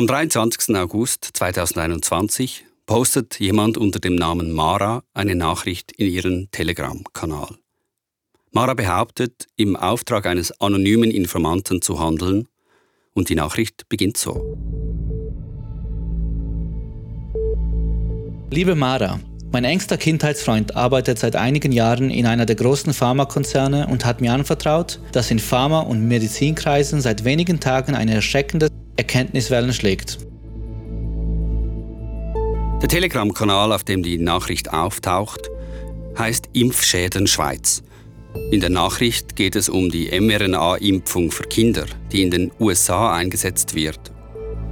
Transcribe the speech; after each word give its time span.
Am 0.00 0.06
23. 0.06 0.74
August 0.76 1.28
2021 1.34 2.64
postet 2.86 3.38
jemand 3.38 3.76
unter 3.76 3.98
dem 4.00 4.14
Namen 4.14 4.50
Mara 4.50 5.02
eine 5.12 5.34
Nachricht 5.34 5.92
in 5.92 6.06
ihren 6.06 6.50
Telegram-Kanal. 6.52 7.58
Mara 8.50 8.72
behauptet, 8.72 9.46
im 9.56 9.76
Auftrag 9.76 10.24
eines 10.24 10.58
anonymen 10.58 11.10
Informanten 11.10 11.82
zu 11.82 12.00
handeln 12.00 12.48
und 13.12 13.28
die 13.28 13.34
Nachricht 13.34 13.90
beginnt 13.90 14.16
so. 14.16 14.56
Liebe 18.50 18.76
Mara, 18.76 19.20
mein 19.52 19.64
engster 19.64 19.98
Kindheitsfreund 19.98 20.76
arbeitet 20.76 21.18
seit 21.18 21.36
einigen 21.36 21.72
Jahren 21.72 22.08
in 22.08 22.24
einer 22.24 22.46
der 22.46 22.56
großen 22.56 22.94
Pharmakonzerne 22.94 23.88
und 23.88 24.06
hat 24.06 24.22
mir 24.22 24.32
anvertraut, 24.32 24.98
dass 25.12 25.30
in 25.30 25.40
Pharma- 25.40 25.80
und 25.80 26.08
Medizinkreisen 26.08 27.02
seit 27.02 27.24
wenigen 27.24 27.60
Tagen 27.60 27.94
eine 27.94 28.14
erschreckende 28.14 28.69
Erkenntniswellen 29.00 29.72
schlägt. 29.72 30.18
Der 32.82 32.88
Telegram-Kanal, 32.88 33.72
auf 33.72 33.82
dem 33.82 34.02
die 34.02 34.18
Nachricht 34.18 34.74
auftaucht, 34.74 35.48
heißt 36.18 36.50
Impfschäden 36.52 37.26
Schweiz. 37.26 37.82
In 38.50 38.60
der 38.60 38.68
Nachricht 38.68 39.36
geht 39.36 39.56
es 39.56 39.70
um 39.70 39.88
die 39.88 40.10
mRNA-Impfung 40.20 41.30
für 41.30 41.44
Kinder, 41.44 41.86
die 42.12 42.22
in 42.22 42.30
den 42.30 42.52
USA 42.60 43.14
eingesetzt 43.14 43.74
wird. 43.74 44.12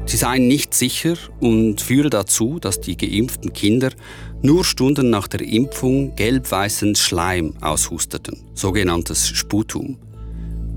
Sie 0.04 0.18
seien 0.18 0.46
nicht 0.46 0.74
sicher 0.74 1.14
und 1.40 1.80
führe 1.80 2.10
dazu, 2.10 2.58
dass 2.60 2.82
die 2.82 2.98
geimpften 2.98 3.54
Kinder 3.54 3.92
nur 4.42 4.62
Stunden 4.62 5.08
nach 5.08 5.26
der 5.26 5.40
Impfung 5.40 6.14
gelb-weißen 6.16 6.96
Schleim 6.96 7.54
aushusteten, 7.62 8.44
sogenanntes 8.52 9.26
Sputum. 9.26 9.98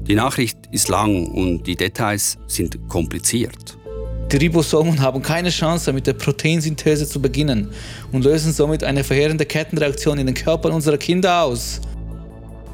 Die 0.07 0.15
Nachricht 0.15 0.57
ist 0.71 0.89
lang 0.89 1.27
und 1.27 1.67
die 1.67 1.75
Details 1.75 2.37
sind 2.47 2.87
kompliziert. 2.89 3.77
Die 4.31 4.37
Ribosomen 4.37 5.01
haben 5.01 5.21
keine 5.21 5.49
Chance, 5.49 5.91
mit 5.91 6.07
der 6.07 6.13
Proteinsynthese 6.13 7.05
zu 7.05 7.21
beginnen 7.21 7.69
und 8.13 8.23
lösen 8.23 8.53
somit 8.53 8.81
eine 8.81 9.03
verheerende 9.03 9.45
Kettenreaktion 9.45 10.17
in 10.17 10.25
den 10.25 10.35
Körpern 10.35 10.71
unserer 10.71 10.97
Kinder 10.97 11.43
aus. 11.43 11.81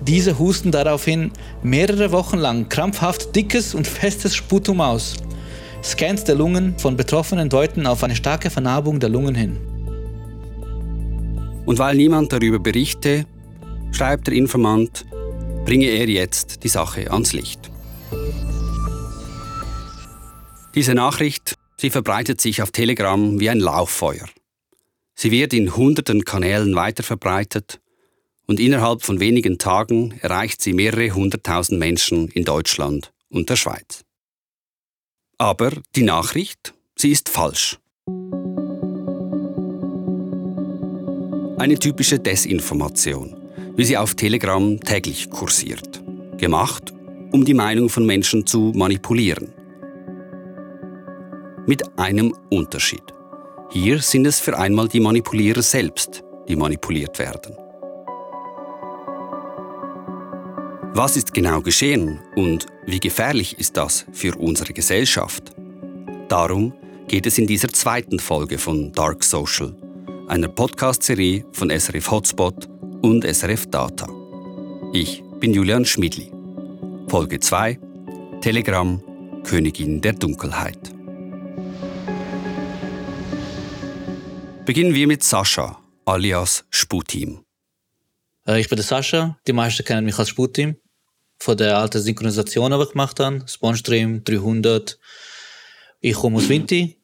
Diese 0.05 0.37
husten 0.37 0.71
daraufhin 0.71 1.31
mehrere 1.63 2.11
Wochen 2.11 2.37
lang 2.37 2.69
krampfhaft 2.69 3.35
dickes 3.35 3.73
und 3.73 3.87
festes 3.87 4.35
Sputum 4.35 4.81
aus. 4.81 5.15
Scans 5.83 6.23
der 6.23 6.35
Lungen 6.35 6.77
von 6.77 6.95
Betroffenen 6.95 7.49
deuten 7.49 7.87
auf 7.87 8.03
eine 8.03 8.15
starke 8.15 8.51
Vernarbung 8.51 8.99
der 8.99 9.09
Lungen 9.09 9.33
hin. 9.33 9.57
Und 11.65 11.79
weil 11.79 11.95
niemand 11.95 12.31
darüber 12.31 12.59
berichte, 12.59 13.25
schreibt 13.91 14.27
der 14.27 14.35
Informant, 14.35 15.06
bringe 15.67 15.87
er 15.87 16.07
jetzt 16.07 16.63
die 16.63 16.69
Sache 16.69 17.11
ans 17.11 17.33
Licht. 17.33 17.69
Diese 20.75 20.95
Nachricht, 20.95 21.55
sie 21.75 21.89
verbreitet 21.89 22.39
sich 22.39 22.61
auf 22.61 22.71
Telegram 22.71 23.37
wie 23.37 23.49
ein 23.49 23.59
Lauffeuer. 23.59 24.29
Sie 25.13 25.29
wird 25.29 25.51
in 25.51 25.75
hunderten 25.75 26.23
Kanälen 26.23 26.73
weiterverbreitet 26.73 27.81
und 28.45 28.61
innerhalb 28.61 29.03
von 29.03 29.19
wenigen 29.19 29.57
Tagen 29.57 30.17
erreicht 30.21 30.61
sie 30.61 30.71
mehrere 30.71 31.11
hunderttausend 31.11 31.77
Menschen 31.77 32.29
in 32.29 32.45
Deutschland 32.45 33.11
und 33.29 33.49
der 33.49 33.57
Schweiz. 33.57 34.05
Aber 35.37 35.73
die 35.97 36.03
Nachricht, 36.03 36.73
sie 36.95 37.11
ist 37.11 37.27
falsch. 37.27 37.77
Eine 41.57 41.77
typische 41.77 42.19
Desinformation 42.19 43.46
wie 43.77 43.85
sie 43.85 43.95
auf 43.95 44.15
Telegram 44.15 44.79
täglich 44.79 45.29
kursiert. 45.29 46.03
Gemacht, 46.37 46.91
um 47.31 47.45
die 47.45 47.53
Meinung 47.53 47.89
von 47.89 48.05
Menschen 48.05 48.45
zu 48.45 48.73
manipulieren. 48.75 49.53
Mit 51.67 51.83
einem 51.99 52.33
Unterschied. 52.49 53.03
Hier 53.69 53.99
sind 53.99 54.25
es 54.25 54.39
für 54.39 54.57
einmal 54.57 54.87
die 54.87 54.99
Manipulierer 54.99 55.61
selbst, 55.61 56.23
die 56.47 56.55
manipuliert 56.55 57.19
werden. 57.19 57.55
Was 60.93 61.15
ist 61.15 61.31
genau 61.33 61.61
geschehen 61.61 62.19
und 62.35 62.65
wie 62.87 62.99
gefährlich 62.99 63.59
ist 63.59 63.77
das 63.77 64.07
für 64.11 64.35
unsere 64.37 64.73
Gesellschaft? 64.73 65.53
Darum 66.29 66.73
geht 67.07 67.27
es 67.27 67.37
in 67.37 67.45
dieser 67.45 67.67
zweiten 67.67 68.19
Folge 68.19 68.57
von 68.57 68.91
Dark 68.93 69.23
Social, 69.23 69.75
einer 70.27 70.47
Podcast-Serie 70.47 71.45
von 71.51 71.69
SRF 71.69 72.09
Hotspot 72.09 72.76
und 73.01 73.23
SRF 73.23 73.67
Data. 73.67 74.07
Ich 74.93 75.23
bin 75.39 75.53
Julian 75.53 75.85
Schmidli. 75.85 76.31
Folge 77.07 77.39
2 77.39 77.79
Telegram 78.41 79.01
Königin 79.43 80.01
der 80.01 80.13
Dunkelheit. 80.13 80.79
Beginnen 84.65 84.93
wir 84.93 85.07
mit 85.07 85.23
Sascha, 85.23 85.81
alias 86.05 86.65
Sputim. 86.69 87.43
Äh, 88.45 88.59
ich 88.59 88.69
bin 88.69 88.77
der 88.77 88.85
Sascha, 88.85 89.37
die 89.47 89.53
meisten 89.53 89.85
kennen 89.85 90.05
mich 90.05 90.17
als 90.17 90.29
Sputim. 90.29 90.75
Von 91.39 91.57
der 91.57 91.77
alten 91.77 92.01
Synchronisation, 92.01 92.71
die 92.71 92.83
ich 92.83 92.91
gemacht 92.91 93.19
habe, 93.19 93.45
Sponstream 93.47 94.23
300. 94.23 94.99
Ich 95.99 96.15
komme 96.15 96.37
aus 96.37 96.49
Winti, 96.49 97.01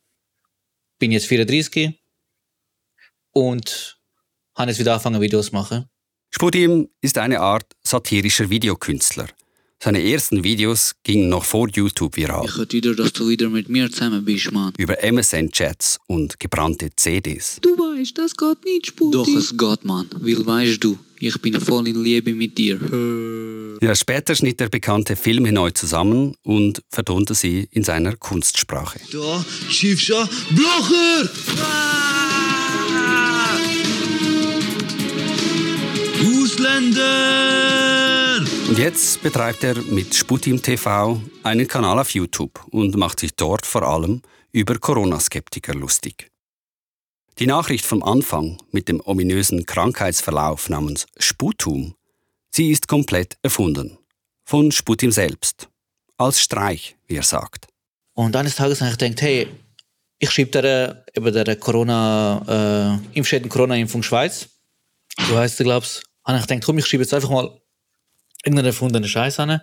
bin 0.99 1.11
jetzt 1.11 1.27
34 1.27 2.01
und 3.31 4.02
habe 4.55 4.71
jetzt 4.71 4.79
wieder 4.79 4.93
angefangen, 4.93 5.21
Videos 5.21 5.47
zu 5.47 5.55
machen. 5.55 5.85
Spudim 6.29 6.89
ist 7.01 7.17
eine 7.17 7.39
Art 7.39 7.65
satirischer 7.83 8.49
Videokünstler. 8.49 9.27
Seine 9.83 10.01
ersten 10.01 10.45
Videos 10.45 10.95
gingen 11.03 11.27
noch 11.27 11.43
vor 11.43 11.67
YouTube 11.67 12.15
viral. 12.15 12.45
Ich 12.45 12.57
hätte 12.57 12.77
wieder, 12.77 12.95
dass 12.95 13.11
du 13.11 13.27
wieder 13.27 13.49
mit 13.49 13.67
mir 13.67 13.91
zusammen 13.91 14.23
bist, 14.23 14.49
Mann. 14.51 14.71
Über 14.77 15.03
MSN-Chats 15.03 15.99
und 16.07 16.39
gebrannte 16.39 16.89
CDs. 16.95 17.57
Du 17.61 17.77
weißt, 17.77 18.17
das 18.17 18.37
geht 18.37 18.63
nicht, 18.63 18.87
Spudim. 18.87 19.11
Doch, 19.11 19.27
es 19.27 19.57
geht, 19.57 19.83
Mann. 19.83 20.09
Weil 20.15 20.45
weißt 20.45 20.81
du, 20.81 20.97
ich 21.19 21.39
bin 21.41 21.59
voll 21.59 21.87
in 21.89 22.01
Liebe 22.01 22.33
mit 22.33 22.57
dir. 22.57 22.79
Ja, 23.81 23.93
später 23.93 24.35
schnitt 24.35 24.61
er 24.61 24.69
bekannte 24.69 25.17
Filme 25.17 25.51
neu 25.51 25.71
zusammen 25.71 26.35
und 26.43 26.81
vertonte 26.89 27.35
sie 27.35 27.67
in 27.71 27.83
seiner 27.83 28.15
Kunstsprache. 28.15 29.01
Da, 29.11 29.45
Schiffscha, 29.69 30.29
Blocher! 30.51 32.12
Ausländer! 36.73 38.45
Und 38.69 38.77
jetzt 38.77 39.21
betreibt 39.21 39.63
er 39.63 39.75
mit 39.83 40.15
Sputim 40.15 40.61
TV 40.61 41.21
einen 41.43 41.67
Kanal 41.67 41.99
auf 41.99 42.11
YouTube 42.11 42.65
und 42.71 42.95
macht 42.95 43.19
sich 43.19 43.35
dort 43.35 43.65
vor 43.65 43.83
allem 43.83 44.21
über 44.51 44.77
Corona-Skeptiker 44.77 45.73
lustig. 45.73 46.29
Die 47.39 47.47
Nachricht 47.47 47.85
vom 47.85 48.03
Anfang 48.03 48.57
mit 48.71 48.87
dem 48.87 49.01
ominösen 49.03 49.65
Krankheitsverlauf 49.65 50.69
namens 50.69 51.05
Sputum, 51.17 51.95
sie 52.51 52.71
ist 52.71 52.87
komplett 52.87 53.37
erfunden. 53.41 53.97
Von 54.45 54.71
Sputim 54.71 55.11
selbst. 55.11 55.69
Als 56.17 56.39
Streich, 56.39 56.95
wie 57.07 57.15
er 57.15 57.23
sagt. 57.23 57.67
Und 58.13 58.35
eines 58.35 58.55
Tages 58.55 58.81
habe 58.81 58.91
ich 58.91 58.97
gedacht, 58.97 59.21
hey, 59.21 59.47
ich 60.19 60.29
schreibe 60.29 60.61
der, 60.61 61.05
über 61.15 61.31
der 61.31 61.55
Corona, 61.55 62.99
äh, 63.13 63.17
Impfschäden 63.17 63.49
Corona-Impfung 63.49 64.03
Schweiz. 64.03 64.47
So 65.27 65.37
heißt 65.37 65.59
es, 65.59 65.63
glaube 65.63 65.85
ich. 66.25 66.29
Und 66.33 66.39
ich 66.39 66.47
gedacht, 66.47 66.63
komm, 66.65 66.77
ich 66.77 66.85
schreibe 66.85 67.03
jetzt 67.03 67.13
einfach 67.13 67.29
mal 67.29 67.59
irgendeinen 68.43 68.67
erfundenen 68.67 69.09
Scheiß 69.09 69.39
an. 69.39 69.61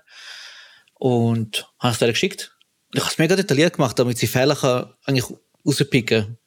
Und 0.94 1.66
habe 1.78 1.92
es 1.92 1.98
dir 1.98 2.08
geschickt. 2.08 2.56
Ich 2.92 3.00
habe 3.00 3.10
es 3.10 3.18
mega 3.18 3.36
detailliert 3.36 3.76
gemacht, 3.76 3.98
damit 3.98 4.18
sie 4.18 4.26
Fehler 4.26 4.56
kann 4.56 4.92
eigentlich 5.04 5.26
rauspicken 5.64 6.38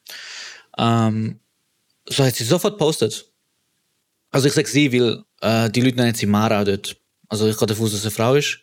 ähm, 0.78 1.40
So 2.06 2.24
hat 2.24 2.34
sie 2.34 2.44
sofort 2.44 2.74
gepostet. 2.74 3.32
Also 4.30 4.48
ich 4.48 4.54
sage 4.54 4.68
sie, 4.68 4.92
weil 4.92 5.24
äh, 5.40 5.70
die 5.70 5.80
Leute 5.80 5.96
nennen 5.96 6.14
sie 6.14 6.26
Mara 6.26 6.64
dort. 6.64 6.96
Also 7.28 7.48
ich 7.48 7.56
gehe 7.56 7.66
davon 7.66 7.86
aus, 7.86 7.92
dass 7.92 8.00
es 8.00 8.06
eine 8.06 8.10
Frau 8.12 8.34
ist. 8.34 8.60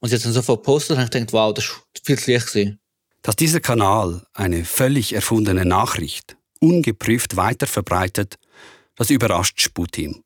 Und 0.00 0.08
sie 0.08 0.16
hat 0.16 0.24
dann 0.24 0.32
sofort 0.32 0.62
gepostet 0.62 0.96
und 0.96 1.02
ich 1.02 1.10
gedacht, 1.10 1.32
wow, 1.32 1.52
das 1.52 1.68
war 1.68 1.82
viel 2.04 2.18
zu 2.18 2.30
leicht. 2.30 2.78
Dass 3.22 3.36
dieser 3.36 3.60
Kanal 3.60 4.26
eine 4.32 4.64
völlig 4.64 5.12
erfundene 5.12 5.64
Nachricht 5.64 6.36
ungeprüft 6.60 7.36
weiterverbreitet, 7.36 8.38
das 8.94 9.10
überrascht 9.10 9.60
Sputim 9.60 10.22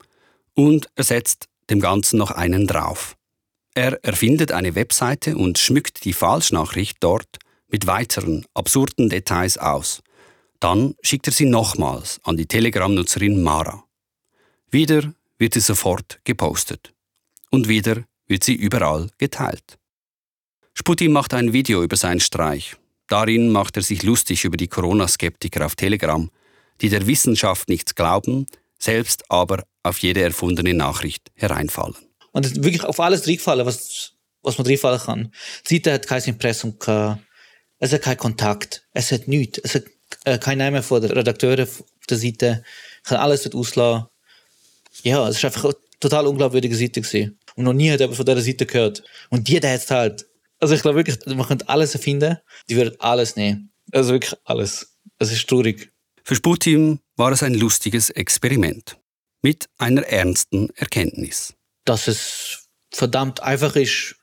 und 0.54 0.88
er 0.94 1.04
setzt 1.04 1.48
dem 1.70 1.80
Ganzen 1.80 2.18
noch 2.18 2.30
einen 2.30 2.66
drauf. 2.66 3.16
Er 3.74 4.04
erfindet 4.04 4.52
eine 4.52 4.74
Webseite 4.74 5.36
und 5.36 5.58
schmückt 5.58 6.04
die 6.04 6.12
Falschnachricht 6.12 6.98
dort 7.00 7.38
mit 7.68 7.86
weiteren 7.86 8.44
absurden 8.52 9.08
Details 9.08 9.56
aus. 9.56 10.02
Dann 10.60 10.94
schickt 11.02 11.26
er 11.26 11.32
sie 11.32 11.46
nochmals 11.46 12.20
an 12.22 12.36
die 12.36 12.46
Telegram-Nutzerin 12.46 13.42
Mara. 13.42 13.82
Wieder 14.70 15.14
wird 15.38 15.54
sie 15.54 15.60
sofort 15.60 16.20
gepostet. 16.24 16.92
Und 17.50 17.68
wieder 17.68 18.04
wird 18.26 18.44
sie 18.44 18.54
überall 18.54 19.10
geteilt. 19.18 19.78
Sputi 20.74 21.08
macht 21.08 21.34
ein 21.34 21.52
Video 21.52 21.82
über 21.82 21.96
seinen 21.96 22.20
Streich. 22.20 22.76
Darin 23.08 23.50
macht 23.50 23.76
er 23.76 23.82
sich 23.82 24.02
lustig 24.02 24.44
über 24.44 24.56
die 24.56 24.68
Corona-Skeptiker 24.68 25.66
auf 25.66 25.76
Telegram, 25.76 26.30
die 26.80 26.88
der 26.88 27.06
Wissenschaft 27.06 27.68
nichts 27.68 27.94
glauben, 27.94 28.46
selbst 28.78 29.30
aber 29.30 29.64
auf 29.82 29.98
jede 29.98 30.22
erfundene 30.22 30.74
Nachricht 30.74 31.30
hereinfallen. 31.34 31.96
Und 32.32 32.62
wirklich 32.62 32.84
auf 32.84 33.00
alles 33.00 33.26
reinfallen, 33.26 33.66
was, 33.66 34.12
was 34.42 34.58
man 34.58 34.66
reinfallen 34.66 35.00
kann. 35.00 35.34
Die 35.68 35.76
Seite 35.76 35.92
hat 35.92 36.06
kein 36.06 36.22
Impressum 36.22 36.78
gehabt. 36.78 37.22
Es 37.78 37.92
hat 37.92 38.02
keinen 38.02 38.16
Kontakt. 38.16 38.86
Es 38.92 39.12
hat 39.12 39.28
nichts. 39.28 39.58
Es 39.62 39.74
hat 39.74 39.84
äh, 40.24 40.38
keinen 40.38 40.58
Namen 40.58 40.82
von 40.82 41.02
der 41.02 41.14
Redakteurin 41.14 41.64
auf 41.64 41.84
der 42.08 42.16
Seite. 42.16 42.64
Kann 43.04 43.18
alles 43.18 43.42
dort 43.42 43.54
auslassen. 43.54 44.06
Ja, 45.02 45.28
es 45.28 45.36
ist 45.36 45.44
einfach 45.44 45.64
eine 45.64 45.74
total 46.00 46.26
unglaubwürdige 46.26 46.76
Seite 46.76 47.00
gewesen. 47.00 47.38
Und 47.56 47.64
noch 47.64 47.72
nie 47.72 47.90
hat 47.90 48.00
jemand 48.00 48.16
von 48.16 48.24
dieser 48.24 48.40
Seite 48.40 48.66
gehört. 48.66 49.02
Und 49.30 49.48
die, 49.48 49.56
hat 49.56 49.64
es 49.64 49.90
halt. 49.90 50.26
Also 50.60 50.74
ich 50.74 50.82
glaube 50.82 50.98
wirklich, 50.98 51.18
man 51.26 51.46
könnte 51.46 51.68
alles 51.68 51.94
erfinden. 51.94 52.38
Die 52.68 52.76
würden 52.76 52.94
alles 53.00 53.36
nehmen. 53.36 53.72
Also 53.90 54.12
wirklich 54.12 54.38
alles. 54.44 54.96
Es 55.18 55.32
ist 55.32 55.48
traurig. 55.48 55.90
Für 56.24 56.36
Sputim 56.36 57.00
war 57.16 57.32
es 57.32 57.42
ein 57.42 57.54
lustiges 57.54 58.10
Experiment. 58.10 58.96
Mit 59.42 59.68
einer 59.76 60.02
ernsten 60.02 60.70
Erkenntnis. 60.76 61.54
Dass 61.84 62.08
es 62.08 62.68
verdammt 62.90 63.40
einfach 63.40 63.76
ist, 63.76 64.14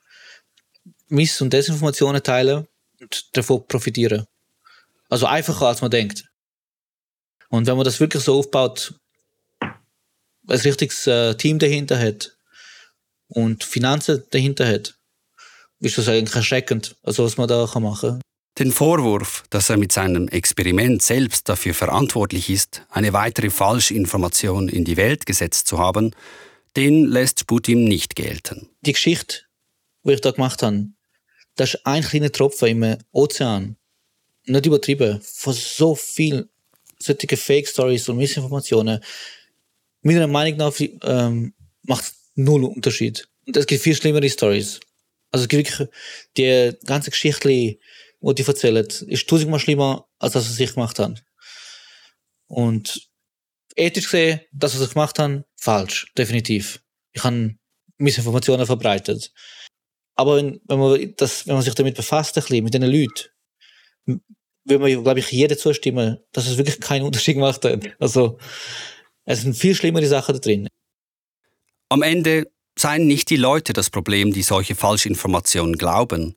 Miss- 1.08 1.42
und 1.42 1.52
Desinformationen 1.52 2.24
teilen 2.24 2.68
und 3.00 3.38
davon 3.38 3.68
profitieren. 3.68 4.26
Also 5.10 5.26
einfacher 5.26 5.68
als 5.68 5.82
man 5.82 5.92
denkt. 5.92 6.26
Und 7.50 7.68
wenn 7.68 7.76
man 7.76 7.84
das 7.84 8.00
wirklich 8.00 8.24
so 8.24 8.38
aufbaut, 8.38 8.94
ein 9.62 10.60
richtiges 10.60 11.06
äh, 11.08 11.36
Team 11.36 11.60
dahinter 11.60 12.00
hat 12.00 12.38
und 13.28 13.64
Finanzen 13.64 14.24
dahinter 14.32 14.68
hat, 14.68 14.96
ist 15.80 15.98
das 15.98 16.08
eigentlich 16.08 16.36
erschreckend, 16.36 16.96
also 17.04 17.24
was 17.24 17.38
man 17.38 17.48
da 17.48 17.66
machen 17.80 18.00
kann. 18.00 18.22
Den 18.60 18.74
Vorwurf, 18.74 19.46
dass 19.50 19.70
er 19.70 19.78
mit 19.78 19.94
seinem 19.94 20.28
Experiment 20.28 21.02
selbst 21.02 21.48
dafür 21.48 21.74
verantwortlich 21.74 22.50
ist, 22.50 22.82
eine 22.90 23.14
weitere 23.14 23.50
Falschinformation 23.50 24.68
in 24.68 24.84
die 24.84 24.98
Welt 24.98 25.26
gesetzt 25.26 25.68
zu 25.68 25.80
haben, 25.80 26.14
den 26.76 27.06
lässt 27.06 27.40
Sputim 27.40 27.86
nicht 27.86 28.18
gelten. 28.18 28.68
Die 28.82 28.92
Geschichte, 28.92 29.44
die 30.04 30.12
ich 30.12 30.20
da 30.20 30.32
gemacht 30.32 30.62
habe, 30.62 30.90
das 31.56 31.76
ist 31.76 31.86
ein 31.86 32.04
kleiner 32.04 32.34
Tropfen 32.34 32.84
im 32.84 32.98
Ozean. 33.14 33.78
Nicht 34.46 34.66
übertrieben. 34.66 35.22
Von 35.22 35.54
so 35.54 35.96
vielen 35.96 36.50
solchen 37.00 37.38
Fake-Stories 37.38 38.10
und 38.10 38.18
Missinformationen. 38.18 39.00
Meiner 40.02 40.28
Meinung 40.28 40.58
nach 40.58 40.74
ähm, 41.04 41.54
macht 41.84 42.14
null 42.36 42.66
Unterschied. 42.66 43.26
Und 43.46 43.56
es 43.56 43.66
gibt 43.66 43.84
viel 43.84 43.96
schlimmere 43.96 44.30
Stories. 44.30 44.82
Also 45.32 45.44
es 45.44 45.50
gibt 45.50 45.70
wirklich 45.70 45.90
die 46.36 46.78
ganze 46.86 47.12
Geschichte, 47.12 47.78
die 48.22 48.36
die 48.36 48.48
erzählen, 48.48 48.86
ist 48.86 49.30
tausendmal 49.30 49.60
schlimmer, 49.60 50.08
als 50.20 50.34
das, 50.34 50.50
was 50.50 50.60
ich 50.60 50.74
gemacht 50.74 51.00
habe. 51.00 51.16
Und 52.48 53.10
ethisch 53.76 54.06
gesehen, 54.06 54.42
das, 54.52 54.76
was 54.76 54.88
ich 54.88 54.94
gemacht 54.94 55.20
habe, 55.20 55.46
falsch. 55.58 56.12
Definitiv. 56.18 56.82
Ich 57.14 57.24
habe 57.24 57.56
Missinformationen 57.98 58.66
verbreitet. 58.66 59.32
Aber 60.16 60.36
wenn, 60.36 60.60
wenn, 60.66 60.80
man, 60.80 61.14
das, 61.18 61.48
wenn 61.48 61.56
man 61.56 61.64
sich 61.64 61.76
damit 61.76 61.96
befasst, 61.96 62.38
ein 62.38 62.44
bisschen, 62.44 62.64
mit 62.64 62.74
diesen 62.74 62.92
Leuten, 62.92 63.30
würde 64.66 64.80
man, 64.80 65.04
glaube 65.04 65.20
ich, 65.20 65.32
jeder 65.32 65.58
zustimmen, 65.58 66.20
dass 66.32 66.48
es 66.48 66.58
wirklich 66.58 66.80
keinen 66.80 67.06
Unterschied 67.06 67.36
gemacht 67.36 67.64
hat. 67.64 67.96
Also, 68.00 68.38
es 69.26 69.42
sind 69.42 69.56
viel 69.56 69.76
schlimmere 69.76 70.08
Sachen 70.08 70.34
da 70.34 70.40
drin. 70.40 70.68
Am 71.90 72.02
Ende 72.02 72.52
seien 72.78 73.08
nicht 73.08 73.30
die 73.30 73.38
Leute 73.38 73.74
das 73.74 73.90
Problem, 73.90 74.34
die 74.34 74.44
solche 74.44 74.76
Falschinformationen 74.76 75.78
glauben, 75.78 76.36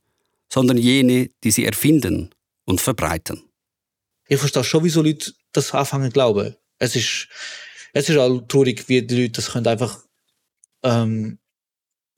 sondern 0.53 0.77
jene, 0.77 1.31
die 1.43 1.51
sie 1.51 1.65
erfinden 1.65 2.31
und 2.67 2.81
verbreiten. 2.81 3.43
Ich 4.29 4.39
verstehe 4.39 4.65
schon, 4.65 4.85
wieso 4.85 5.03
Leute 5.03 5.33
das 5.53 5.73
anfangen 5.73 6.11
zu 6.11 6.13
glauben. 6.13 6.55
Es 6.79 6.95
ist, 6.95 7.29
es 7.93 8.09
ist 8.09 8.17
auch 8.19 8.41
traurig, 8.49 8.89
wie 8.89 9.03
die 9.03 9.23
Leute 9.23 9.33
das 9.33 9.53
können 9.53 9.67
einfach 9.67 10.01
ähm, 10.83 11.39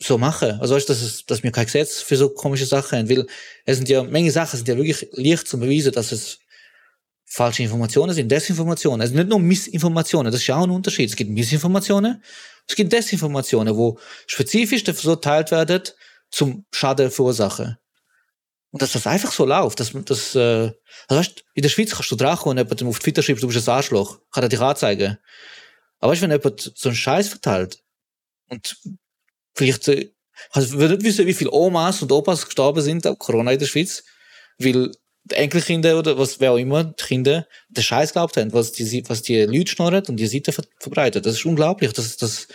so 0.00 0.18
machen. 0.18 0.58
Also 0.60 0.74
weißt, 0.74 0.88
dass, 0.88 1.00
es, 1.00 1.24
dass 1.26 1.42
wir 1.42 1.52
kein 1.52 1.66
Gesetz 1.66 2.00
für 2.00 2.16
so 2.16 2.28
komische 2.28 2.66
Sachen 2.66 2.98
haben, 2.98 3.08
weil 3.08 3.26
es 3.66 3.76
sind 3.76 3.88
ja, 3.88 4.02
Menge 4.02 4.30
Sachen 4.32 4.56
sind 4.56 4.68
ja 4.68 4.76
wirklich 4.76 5.08
leicht 5.12 5.46
zu 5.46 5.58
beweisen, 5.58 5.92
dass 5.92 6.10
es 6.10 6.40
falsche 7.24 7.62
Informationen 7.62 8.14
sind, 8.14 8.30
Desinformationen. 8.30 9.00
Also 9.00 9.14
nicht 9.14 9.28
nur 9.28 9.38
Missinformationen, 9.38 10.32
das 10.32 10.40
ist 10.40 10.46
ja 10.48 10.56
auch 10.56 10.64
ein 10.64 10.70
Unterschied. 10.70 11.08
Es 11.08 11.16
gibt 11.16 11.30
Missinformationen, 11.30 12.22
es 12.66 12.74
gibt 12.74 12.92
Desinformationen, 12.92 13.76
wo 13.76 13.98
spezifisch 14.26 14.84
so 14.84 15.16
teilt 15.16 15.50
werden, 15.52 15.82
zum 16.30 16.64
Schaden 16.72 17.10
verursachen. 17.10 17.78
Und 18.74 18.82
dass 18.82 18.90
das 18.90 19.06
einfach 19.06 19.30
so 19.30 19.44
läuft, 19.44 19.78
dass 19.78 19.92
das, 20.04 20.34
äh, 20.34 20.72
also 21.06 21.20
weißt, 21.20 21.44
in 21.54 21.62
der 21.62 21.68
Schweiz 21.68 21.92
kannst 21.92 22.10
du 22.10 22.16
drauf 22.16 22.44
und 22.44 22.58
jemandem 22.58 22.88
auf 22.88 22.98
Twitter 22.98 23.22
schreibst, 23.22 23.44
du 23.44 23.46
bist 23.46 23.68
ein 23.68 23.72
Arschloch, 23.72 24.18
kann 24.32 24.42
er 24.42 24.48
dich 24.48 24.58
anzeigen. 24.58 25.16
Aber 26.00 26.10
weißt, 26.10 26.22
wenn 26.22 26.32
jemand 26.32 26.72
so 26.74 26.88
einen 26.88 26.96
Scheiß 26.96 27.28
verteilt 27.28 27.78
und 28.48 28.76
vielleicht, 29.54 29.86
äh, 29.86 30.10
also 30.50 30.76
wir 30.76 30.88
nicht 30.88 31.04
wissen, 31.04 31.24
wie 31.24 31.34
viele 31.34 31.52
Omas 31.52 32.02
und 32.02 32.10
Opas 32.10 32.46
gestorben 32.46 32.82
sind 32.82 33.06
an 33.06 33.16
Corona 33.16 33.52
in 33.52 33.60
der 33.60 33.66
Schweiz, 33.66 34.02
weil 34.58 34.90
die 35.22 35.34
Enkelkinder 35.36 35.96
oder 35.96 36.18
was, 36.18 36.40
wer 36.40 36.50
auch 36.50 36.58
immer, 36.58 36.82
die 36.82 37.04
Kinder, 37.04 37.46
den 37.68 37.84
Scheiß 37.84 38.12
glaubt 38.12 38.36
haben, 38.36 38.52
was 38.52 38.72
die, 38.72 39.08
was 39.08 39.22
die 39.22 39.40
Leute 39.42 39.70
schnorren 39.70 40.02
und 40.08 40.16
die 40.16 40.26
Seite 40.26 40.50
ver 40.50 40.64
verbreitet. 40.80 41.24
Das 41.26 41.34
ist 41.34 41.46
unglaublich, 41.46 41.92
dass, 41.92 42.16
das 42.16 42.48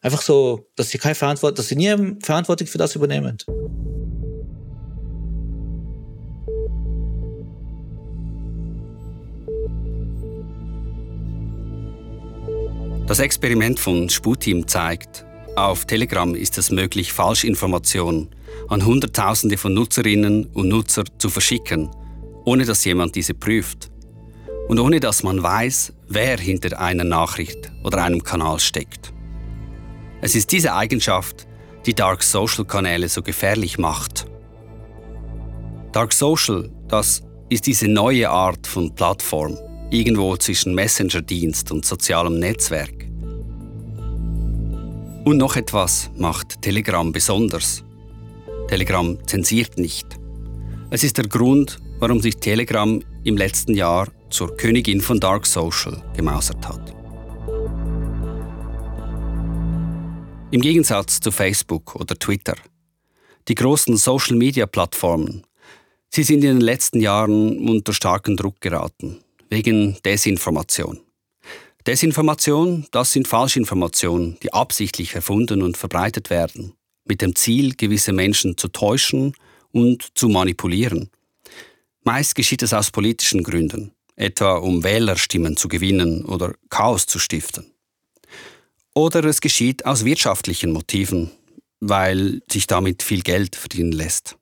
einfach 0.00 0.22
so, 0.22 0.68
dass 0.74 0.90
sie 0.90 0.98
keine 0.98 1.14
Verantwortung, 1.14 1.54
dass 1.54 1.68
sie 1.68 1.76
nie 1.76 2.16
Verantwortung 2.20 2.66
für 2.66 2.78
das 2.78 2.96
übernehmen. 2.96 3.38
Das 13.12 13.18
Experiment 13.18 13.78
von 13.78 14.08
Sputim 14.08 14.66
zeigt, 14.66 15.26
auf 15.54 15.84
Telegram 15.84 16.34
ist 16.34 16.56
es 16.56 16.70
möglich, 16.70 17.12
Falschinformationen 17.12 18.30
an 18.68 18.86
Hunderttausende 18.86 19.58
von 19.58 19.74
Nutzerinnen 19.74 20.46
und 20.46 20.68
Nutzer 20.68 21.04
zu 21.18 21.28
verschicken, 21.28 21.90
ohne 22.46 22.64
dass 22.64 22.86
jemand 22.86 23.14
diese 23.14 23.34
prüft. 23.34 23.90
Und 24.66 24.78
ohne 24.78 24.98
dass 24.98 25.22
man 25.22 25.42
weiß, 25.42 25.92
wer 26.08 26.38
hinter 26.38 26.80
einer 26.80 27.04
Nachricht 27.04 27.70
oder 27.84 28.02
einem 28.02 28.24
Kanal 28.24 28.58
steckt. 28.60 29.12
Es 30.22 30.34
ist 30.34 30.50
diese 30.50 30.74
Eigenschaft, 30.74 31.46
die 31.84 31.92
Dark 31.92 32.22
Social 32.22 32.64
Kanäle 32.64 33.10
so 33.10 33.20
gefährlich 33.20 33.76
macht. 33.76 34.24
Dark 35.92 36.14
Social, 36.14 36.70
das 36.88 37.20
ist 37.50 37.66
diese 37.66 37.88
neue 37.88 38.30
Art 38.30 38.66
von 38.66 38.94
Plattform, 38.94 39.58
irgendwo 39.92 40.36
zwischen 40.38 40.74
Messenger-Dienst 40.74 41.70
und 41.70 41.84
sozialem 41.84 42.38
Netzwerk. 42.38 43.06
Und 45.24 45.36
noch 45.36 45.54
etwas 45.56 46.10
macht 46.16 46.62
Telegram 46.62 47.12
besonders. 47.12 47.84
Telegram 48.68 49.18
zensiert 49.26 49.78
nicht. 49.78 50.06
Es 50.90 51.04
ist 51.04 51.18
der 51.18 51.28
Grund, 51.28 51.78
warum 51.98 52.20
sich 52.20 52.36
Telegram 52.36 53.02
im 53.22 53.36
letzten 53.36 53.74
Jahr 53.74 54.08
zur 54.30 54.56
Königin 54.56 55.02
von 55.02 55.20
Dark 55.20 55.46
Social 55.46 56.02
gemausert 56.16 56.66
hat. 56.66 56.94
Im 60.50 60.60
Gegensatz 60.60 61.20
zu 61.20 61.30
Facebook 61.30 61.94
oder 61.96 62.18
Twitter. 62.18 62.56
Die 63.48 63.54
großen 63.54 63.96
Social-Media-Plattformen, 63.96 65.42
sie 66.08 66.22
sind 66.22 66.44
in 66.44 66.58
den 66.58 66.60
letzten 66.60 67.00
Jahren 67.00 67.68
unter 67.68 67.92
starken 67.92 68.36
Druck 68.36 68.60
geraten, 68.60 69.18
wegen 69.52 69.98
Desinformation. 70.02 71.00
Desinformation, 71.86 72.86
das 72.90 73.12
sind 73.12 73.28
Falschinformationen, 73.28 74.38
die 74.42 74.50
absichtlich 74.54 75.14
erfunden 75.14 75.60
und 75.60 75.76
verbreitet 75.76 76.30
werden, 76.30 76.72
mit 77.04 77.20
dem 77.20 77.34
Ziel, 77.36 77.74
gewisse 77.74 78.14
Menschen 78.14 78.56
zu 78.56 78.68
täuschen 78.68 79.34
und 79.70 80.08
zu 80.14 80.30
manipulieren. 80.30 81.10
Meist 82.02 82.34
geschieht 82.34 82.62
es 82.62 82.72
aus 82.72 82.90
politischen 82.90 83.42
Gründen, 83.42 83.92
etwa 84.16 84.56
um 84.56 84.84
Wählerstimmen 84.84 85.58
zu 85.58 85.68
gewinnen 85.68 86.24
oder 86.24 86.54
Chaos 86.70 87.04
zu 87.04 87.18
stiften. 87.18 87.74
Oder 88.94 89.22
es 89.24 89.42
geschieht 89.42 89.84
aus 89.84 90.06
wirtschaftlichen 90.06 90.72
Motiven, 90.72 91.30
weil 91.80 92.40
sich 92.50 92.66
damit 92.66 93.02
viel 93.02 93.20
Geld 93.20 93.54
verdienen 93.54 93.92
lässt. 93.92 94.38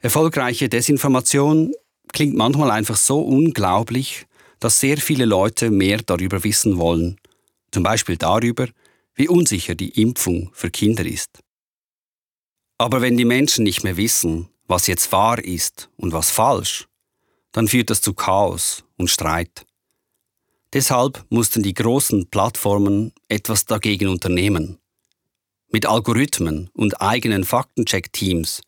Erfolgreiche 0.00 0.68
Desinformation 0.68 1.72
klingt 2.16 2.34
manchmal 2.34 2.70
einfach 2.70 2.96
so 2.96 3.20
unglaublich, 3.20 4.26
dass 4.58 4.80
sehr 4.80 4.96
viele 4.96 5.26
Leute 5.26 5.70
mehr 5.70 5.98
darüber 5.98 6.42
wissen 6.44 6.78
wollen, 6.78 7.20
zum 7.72 7.82
Beispiel 7.82 8.16
darüber, 8.16 8.68
wie 9.14 9.28
unsicher 9.28 9.74
die 9.74 10.00
Impfung 10.00 10.48
für 10.54 10.70
Kinder 10.70 11.04
ist. 11.04 11.40
Aber 12.78 13.02
wenn 13.02 13.18
die 13.18 13.26
Menschen 13.26 13.64
nicht 13.64 13.84
mehr 13.84 13.98
wissen, 13.98 14.48
was 14.66 14.86
jetzt 14.86 15.12
wahr 15.12 15.44
ist 15.44 15.90
und 15.98 16.14
was 16.14 16.30
falsch, 16.30 16.86
dann 17.52 17.68
führt 17.68 17.90
das 17.90 18.00
zu 18.00 18.14
Chaos 18.14 18.82
und 18.96 19.10
Streit. 19.10 19.66
Deshalb 20.72 21.22
mussten 21.28 21.62
die 21.62 21.74
großen 21.74 22.30
Plattformen 22.30 23.12
etwas 23.28 23.66
dagegen 23.66 24.08
unternehmen. 24.08 24.78
Mit 25.68 25.84
Algorithmen 25.84 26.70
und 26.72 27.02
eigenen 27.02 27.44
Faktencheck-Teams 27.44 28.62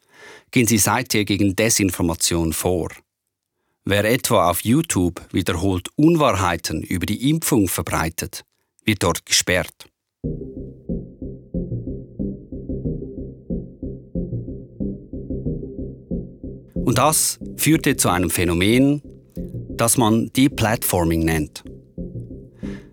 gehen 0.50 0.66
sie 0.66 0.76
seither 0.76 1.24
gegen 1.24 1.56
Desinformation 1.56 2.52
vor. 2.52 2.90
Wer 3.90 4.04
etwa 4.04 4.50
auf 4.50 4.64
YouTube 4.64 5.22
wiederholt 5.32 5.88
Unwahrheiten 5.96 6.82
über 6.82 7.06
die 7.06 7.30
Impfung 7.30 7.68
verbreitet, 7.68 8.44
wird 8.84 9.02
dort 9.02 9.24
gesperrt. 9.24 9.86
Und 16.74 16.98
das 16.98 17.38
führte 17.56 17.96
zu 17.96 18.10
einem 18.10 18.28
Phänomen, 18.28 19.00
das 19.70 19.96
man 19.96 20.30
Deplatforming 20.36 21.24
nennt. 21.24 21.64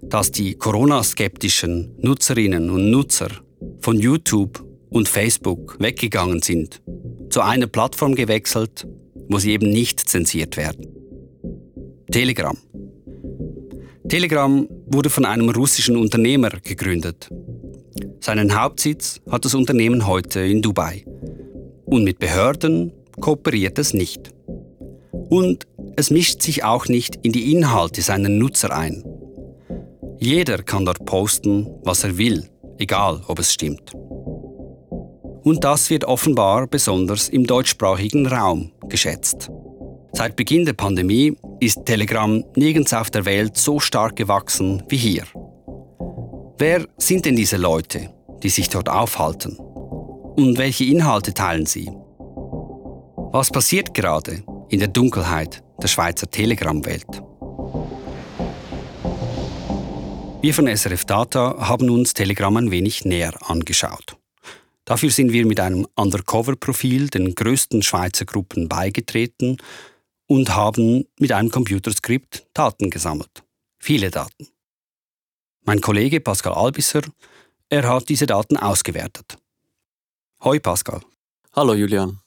Dass 0.02 0.32
die 0.32 0.56
Corona-skeptischen 0.56 1.94
Nutzerinnen 1.98 2.70
und 2.70 2.90
Nutzer 2.90 3.32
von 3.82 4.00
YouTube 4.00 4.66
und 4.90 5.10
Facebook 5.10 5.76
weggegangen 5.78 6.42
sind, 6.42 6.82
zu 7.30 7.42
einer 7.42 7.68
Plattform 7.68 8.16
gewechselt, 8.16 8.88
wo 9.30 9.38
sie 9.40 9.52
eben 9.52 9.70
nicht 9.70 10.00
zensiert 10.00 10.58
werden. 10.58 10.88
Telegram. 12.12 12.58
Telegram 14.08 14.68
wurde 14.86 15.10
von 15.10 15.26
einem 15.26 15.50
russischen 15.50 15.98
Unternehmer 15.98 16.50
gegründet. 16.64 17.30
Seinen 18.20 18.60
Hauptsitz 18.60 19.22
hat 19.30 19.46
das 19.46 19.56
Unternehmen 19.56 20.08
heute 20.08 20.42
in 20.42 20.62
Dubai. 20.62 21.06
Und 21.86 22.04
mit 22.04 22.20
Behörden 22.20 22.92
kooperiert 23.20 23.80
es 23.80 23.94
nicht. 23.94 24.34
Und 25.12 25.66
es 25.96 26.12
mischt 26.12 26.42
sich 26.42 26.64
auch 26.64 26.88
nicht 26.88 27.20
in 27.24 27.32
die 27.32 27.52
Inhalte 27.52 28.02
seiner 28.02 28.30
Nutzer 28.30 28.76
ein. 28.76 29.04
Jeder 30.20 30.64
kann 30.64 30.86
dort 30.86 31.06
posten, 31.06 31.68
was 31.84 32.04
er 32.04 32.18
will, 32.18 32.50
egal 32.78 33.22
ob 33.28 33.40
es 33.40 33.54
stimmt. 33.54 33.94
Und 35.46 35.64
das 35.64 35.92
wird 35.92 36.06
offenbar 36.06 36.66
besonders 36.66 37.30
im 37.30 37.46
deutschsprachigen 37.46 38.26
Raum 38.26 38.72
geschätzt. 38.90 39.52
Seit 40.12 40.36
Beginn 40.36 40.66
der 40.66 40.74
Pandemie 40.74 41.38
ist 41.60 41.86
Telegram 41.86 42.44
nirgends 42.56 42.94
auf 42.94 43.12
der 43.12 43.26
Welt 43.26 43.56
so 43.56 43.80
stark 43.80 44.16
gewachsen 44.16 44.82
wie 44.90 44.98
hier. 44.98 45.24
Wer 46.58 46.88
sind 46.98 47.26
denn 47.26 47.36
diese 47.36 47.58
Leute, 47.58 48.10
die 48.42 48.50
sich 48.50 48.70
dort 48.70 48.90
aufhalten? 48.90 49.58
Und 49.58 50.58
welche 50.58 50.86
Inhalte 50.86 51.32
teilen 51.32 51.68
sie? 51.68 51.92
Was 53.32 53.52
passiert 53.52 53.94
gerade 53.94 54.42
in 54.70 54.80
der 54.80 54.88
Dunkelheit 54.88 55.62
der 55.80 55.88
Schweizer 55.88 56.28
Telegram-Welt? 56.28 57.22
Wir 60.42 60.54
von 60.56 60.76
SRF 60.76 61.06
Data 61.06 61.56
haben 61.60 61.92
uns 61.92 62.16
Telegram 62.16 62.58
ein 62.58 62.72
wenig 62.72 63.06
näher 63.06 63.34
angeschaut. 63.48 64.18
Dafür 64.86 65.10
sind 65.10 65.32
wir 65.32 65.48
mit 65.48 65.60
einem 65.60 65.88
Undercover-Profil 65.96 67.10
den 67.10 67.34
größten 67.34 67.82
Schweizer 67.82 68.26
Gruppen 68.26 68.70
beigetreten 68.70 69.58
und 70.28 70.56
haben 70.56 71.06
mit 71.20 71.32
einem 71.32 71.50
Computerskript 71.50 72.46
Daten 72.54 72.92
gesammelt. 72.92 73.44
Viele 73.80 74.12
Daten. 74.12 74.48
Mein 75.64 75.82
Kollege 75.82 76.20
Pascal 76.20 76.54
Albisser, 76.54 77.02
er 77.70 77.90
hat 77.90 78.10
diese 78.10 78.28
Daten 78.28 78.58
ausgewertet. 78.58 79.40
Hoi 80.44 80.60
Pascal. 80.60 81.02
Hallo 81.54 81.74
Julian. 81.74 82.20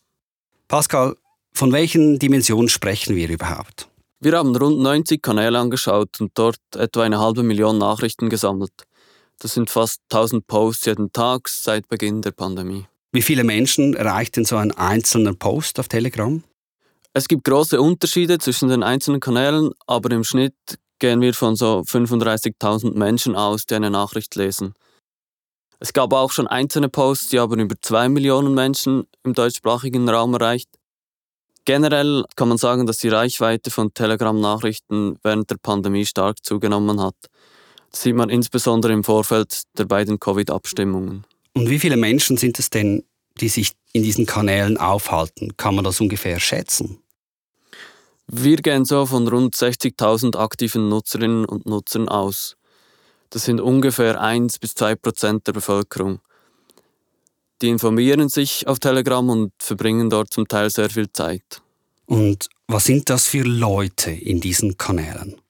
Pascal, 0.66 1.16
von 1.52 1.70
welchen 1.70 2.18
Dimensionen 2.18 2.68
sprechen 2.68 3.14
wir 3.14 3.28
überhaupt? 3.28 3.88
Wir 4.18 4.36
haben 4.36 4.56
rund 4.56 4.80
90 4.80 5.22
Kanäle 5.22 5.60
angeschaut 5.60 6.20
und 6.20 6.32
dort 6.34 6.58
etwa 6.74 7.04
eine 7.04 7.20
halbe 7.20 7.44
Million 7.44 7.78
Nachrichten 7.78 8.28
gesammelt. 8.28 8.87
Das 9.40 9.54
sind 9.54 9.70
fast 9.70 10.00
1000 10.10 10.46
Posts 10.46 10.86
jeden 10.86 11.12
Tag 11.12 11.48
seit 11.48 11.88
Beginn 11.88 12.22
der 12.22 12.32
Pandemie. 12.32 12.86
Wie 13.12 13.22
viele 13.22 13.44
Menschen 13.44 13.94
erreicht 13.94 14.36
denn 14.36 14.44
so 14.44 14.56
ein 14.56 14.72
einzelner 14.72 15.34
Post 15.34 15.78
auf 15.78 15.88
Telegram? 15.88 16.42
Es 17.14 17.28
gibt 17.28 17.44
große 17.44 17.80
Unterschiede 17.80 18.38
zwischen 18.38 18.68
den 18.68 18.82
einzelnen 18.82 19.20
Kanälen, 19.20 19.70
aber 19.86 20.10
im 20.10 20.24
Schnitt 20.24 20.54
gehen 20.98 21.20
wir 21.20 21.34
von 21.34 21.56
so 21.56 21.80
35.000 21.80 22.96
Menschen 22.98 23.36
aus, 23.36 23.64
die 23.64 23.76
eine 23.76 23.90
Nachricht 23.90 24.34
lesen. 24.34 24.74
Es 25.80 25.92
gab 25.92 26.12
auch 26.12 26.32
schon 26.32 26.48
einzelne 26.48 26.88
Posts, 26.88 27.28
die 27.28 27.38
aber 27.38 27.56
über 27.56 27.76
2 27.80 28.08
Millionen 28.08 28.54
Menschen 28.54 29.04
im 29.22 29.34
deutschsprachigen 29.34 30.08
Raum 30.08 30.34
erreicht. 30.34 30.68
Generell 31.64 32.24
kann 32.34 32.48
man 32.48 32.58
sagen, 32.58 32.86
dass 32.86 32.96
die 32.96 33.08
Reichweite 33.08 33.70
von 33.70 33.94
Telegram-Nachrichten 33.94 35.18
während 35.22 35.50
der 35.50 35.56
Pandemie 35.56 36.06
stark 36.06 36.44
zugenommen 36.44 37.00
hat. 37.00 37.14
Das 37.90 38.02
sieht 38.02 38.14
man 38.14 38.30
insbesondere 38.30 38.92
im 38.92 39.04
Vorfeld 39.04 39.62
der 39.76 39.84
beiden 39.84 40.20
Covid-Abstimmungen. 40.20 41.24
Und 41.54 41.70
wie 41.70 41.78
viele 41.78 41.96
Menschen 41.96 42.36
sind 42.36 42.58
es 42.58 42.70
denn, 42.70 43.04
die 43.40 43.48
sich 43.48 43.72
in 43.92 44.02
diesen 44.02 44.26
Kanälen 44.26 44.76
aufhalten? 44.76 45.56
Kann 45.56 45.74
man 45.74 45.84
das 45.84 46.00
ungefähr 46.00 46.38
schätzen? 46.38 46.98
Wir 48.26 48.56
gehen 48.56 48.84
so 48.84 49.06
von 49.06 49.26
rund 49.26 49.54
60.000 49.54 50.36
aktiven 50.36 50.88
Nutzerinnen 50.88 51.46
und 51.46 51.64
Nutzern 51.64 52.08
aus. 52.08 52.56
Das 53.30 53.44
sind 53.44 53.60
ungefähr 53.60 54.20
1 54.20 54.58
bis 54.58 54.74
2 54.74 54.96
Prozent 54.96 55.46
der 55.46 55.52
Bevölkerung. 55.52 56.20
Die 57.62 57.68
informieren 57.68 58.28
sich 58.28 58.66
auf 58.66 58.78
Telegram 58.78 59.28
und 59.28 59.52
verbringen 59.58 60.10
dort 60.10 60.32
zum 60.32 60.46
Teil 60.46 60.70
sehr 60.70 60.90
viel 60.90 61.10
Zeit. 61.10 61.62
Und 62.06 62.48
was 62.68 62.84
sind 62.84 63.10
das 63.10 63.26
für 63.26 63.42
Leute 63.42 64.10
in 64.10 64.40
diesen 64.40 64.76
Kanälen? 64.76 65.40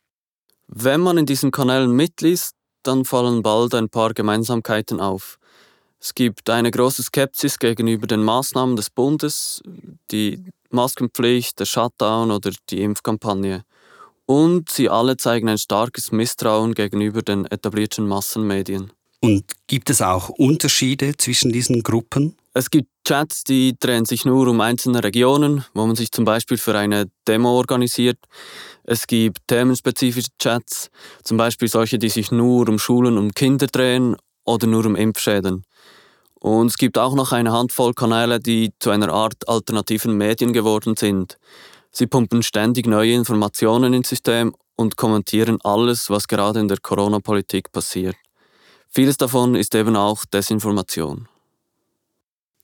Wenn 0.68 1.00
man 1.00 1.18
in 1.18 1.26
diesen 1.26 1.50
Kanälen 1.50 1.90
mitliest, 1.92 2.54
dann 2.82 3.04
fallen 3.04 3.42
bald 3.42 3.74
ein 3.74 3.88
paar 3.88 4.14
Gemeinsamkeiten 4.14 5.00
auf. 5.00 5.38
Es 6.00 6.14
gibt 6.14 6.48
eine 6.48 6.70
große 6.70 7.02
Skepsis 7.02 7.58
gegenüber 7.58 8.06
den 8.06 8.22
Maßnahmen 8.22 8.76
des 8.76 8.90
Bundes, 8.90 9.62
die 10.12 10.44
Maskenpflicht, 10.70 11.58
der 11.58 11.64
Shutdown 11.64 12.30
oder 12.30 12.52
die 12.70 12.82
Impfkampagne. 12.82 13.64
Und 14.26 14.70
sie 14.70 14.90
alle 14.90 15.16
zeigen 15.16 15.48
ein 15.48 15.58
starkes 15.58 16.12
Misstrauen 16.12 16.74
gegenüber 16.74 17.22
den 17.22 17.46
etablierten 17.46 18.06
Massenmedien. 18.06 18.92
Und 19.20 19.44
gibt 19.66 19.90
es 19.90 20.02
auch 20.02 20.28
Unterschiede 20.28 21.16
zwischen 21.16 21.50
diesen 21.50 21.82
Gruppen? 21.82 22.36
Es 22.58 22.70
gibt 22.70 22.88
Chats, 23.06 23.44
die 23.44 23.76
drehen 23.78 24.04
sich 24.04 24.24
nur 24.24 24.48
um 24.48 24.60
einzelne 24.60 25.04
Regionen, 25.04 25.64
wo 25.74 25.86
man 25.86 25.94
sich 25.94 26.10
zum 26.10 26.24
Beispiel 26.24 26.58
für 26.58 26.76
eine 26.76 27.06
Demo 27.28 27.50
organisiert. 27.50 28.18
Es 28.82 29.06
gibt 29.06 29.46
themenspezifische 29.46 30.30
Chats, 30.40 30.90
zum 31.22 31.36
Beispiel 31.36 31.68
solche, 31.68 32.00
die 32.00 32.08
sich 32.08 32.32
nur 32.32 32.68
um 32.68 32.80
Schulen 32.80 33.16
und 33.16 33.36
Kinder 33.36 33.68
drehen 33.68 34.16
oder 34.44 34.66
nur 34.66 34.84
um 34.86 34.96
Impfschäden. 34.96 35.62
Und 36.40 36.66
es 36.66 36.78
gibt 36.78 36.98
auch 36.98 37.14
noch 37.14 37.30
eine 37.30 37.52
Handvoll 37.52 37.94
Kanäle, 37.94 38.40
die 38.40 38.72
zu 38.80 38.90
einer 38.90 39.10
Art 39.10 39.48
alternativen 39.48 40.16
Medien 40.16 40.52
geworden 40.52 40.96
sind. 40.96 41.38
Sie 41.92 42.08
pumpen 42.08 42.42
ständig 42.42 42.88
neue 42.88 43.12
Informationen 43.12 43.94
ins 43.94 44.08
System 44.08 44.52
und 44.74 44.96
kommentieren 44.96 45.58
alles, 45.62 46.10
was 46.10 46.26
gerade 46.26 46.58
in 46.58 46.66
der 46.66 46.78
Corona-Politik 46.82 47.70
passiert. 47.70 48.16
Vieles 48.88 49.16
davon 49.16 49.54
ist 49.54 49.76
eben 49.76 49.94
auch 49.94 50.24
Desinformation. 50.24 51.28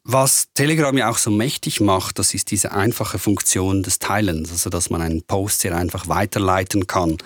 Was 0.06 0.49
Telegram 0.52 0.94
ja 0.99 1.08
auch 1.08 1.16
so 1.16 1.30
mächtig 1.30 1.80
macht, 1.80 2.18
das 2.18 2.34
ist 2.34 2.50
diese 2.50 2.73
einfache 2.73 3.18
Funktion 3.18 3.82
des 3.82 3.99
Teilens, 3.99 4.50
also 4.50 4.68
dass 4.68 4.90
man 4.90 5.00
einen 5.00 5.23
Post 5.23 5.61
sehr 5.61 5.75
einfach 5.75 6.08
weiterleiten 6.08 6.87
kann. 6.87 7.16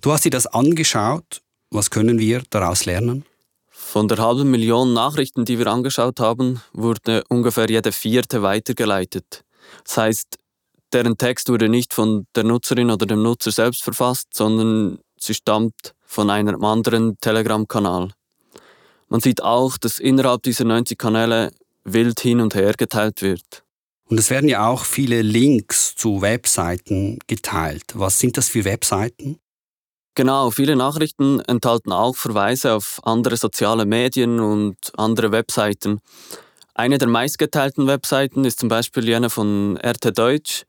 Du 0.00 0.10
hast 0.10 0.24
dir 0.24 0.30
das 0.30 0.48
angeschaut. 0.48 1.42
Was 1.70 1.90
können 1.90 2.18
wir 2.18 2.42
daraus 2.50 2.86
lernen? 2.86 3.24
Von 3.70 4.08
der 4.08 4.18
halben 4.18 4.50
Million 4.50 4.92
Nachrichten, 4.92 5.44
die 5.44 5.60
wir 5.60 5.68
angeschaut 5.68 6.18
haben, 6.18 6.60
wurde 6.72 7.22
ungefähr 7.28 7.70
jede 7.70 7.92
vierte 7.92 8.42
weitergeleitet. 8.42 9.44
Das 9.84 9.96
heißt, 9.96 10.38
deren 10.92 11.16
Text 11.16 11.48
wurde 11.48 11.68
nicht 11.68 11.94
von 11.94 12.26
der 12.34 12.42
Nutzerin 12.42 12.90
oder 12.90 13.06
dem 13.06 13.22
Nutzer 13.22 13.52
selbst 13.52 13.84
verfasst, 13.84 14.28
sondern 14.34 14.98
sie 15.20 15.34
stammt 15.34 15.94
von 16.04 16.30
einem 16.30 16.64
anderen 16.64 17.16
Telegram-Kanal. 17.20 18.10
Man 19.08 19.20
sieht 19.20 19.40
auch, 19.42 19.78
dass 19.78 20.00
innerhalb 20.00 20.42
dieser 20.42 20.64
90 20.64 20.98
Kanäle 20.98 21.52
wild 21.84 22.20
hin 22.20 22.40
und 22.40 22.54
her 22.54 22.74
geteilt 22.76 23.22
wird. 23.22 23.62
Und 24.06 24.18
es 24.18 24.30
werden 24.30 24.48
ja 24.48 24.68
auch 24.68 24.84
viele 24.84 25.22
Links 25.22 25.94
zu 25.94 26.20
Webseiten 26.20 27.18
geteilt. 27.26 27.92
Was 27.94 28.18
sind 28.18 28.36
das 28.36 28.48
für 28.48 28.64
Webseiten? 28.64 29.38
Genau, 30.14 30.50
viele 30.50 30.76
Nachrichten 30.76 31.40
enthalten 31.40 31.90
auch 31.90 32.16
Verweise 32.16 32.74
auf 32.74 33.00
andere 33.02 33.36
soziale 33.36 33.84
Medien 33.84 34.38
und 34.38 34.76
andere 34.96 35.32
Webseiten. 35.32 36.00
Eine 36.74 36.98
der 36.98 37.08
meistgeteilten 37.08 37.86
Webseiten 37.86 38.44
ist 38.44 38.60
zum 38.60 38.68
Beispiel 38.68 39.04
jene 39.04 39.30
von 39.30 39.76
RT 39.76 40.16
Deutsch, 40.16 40.64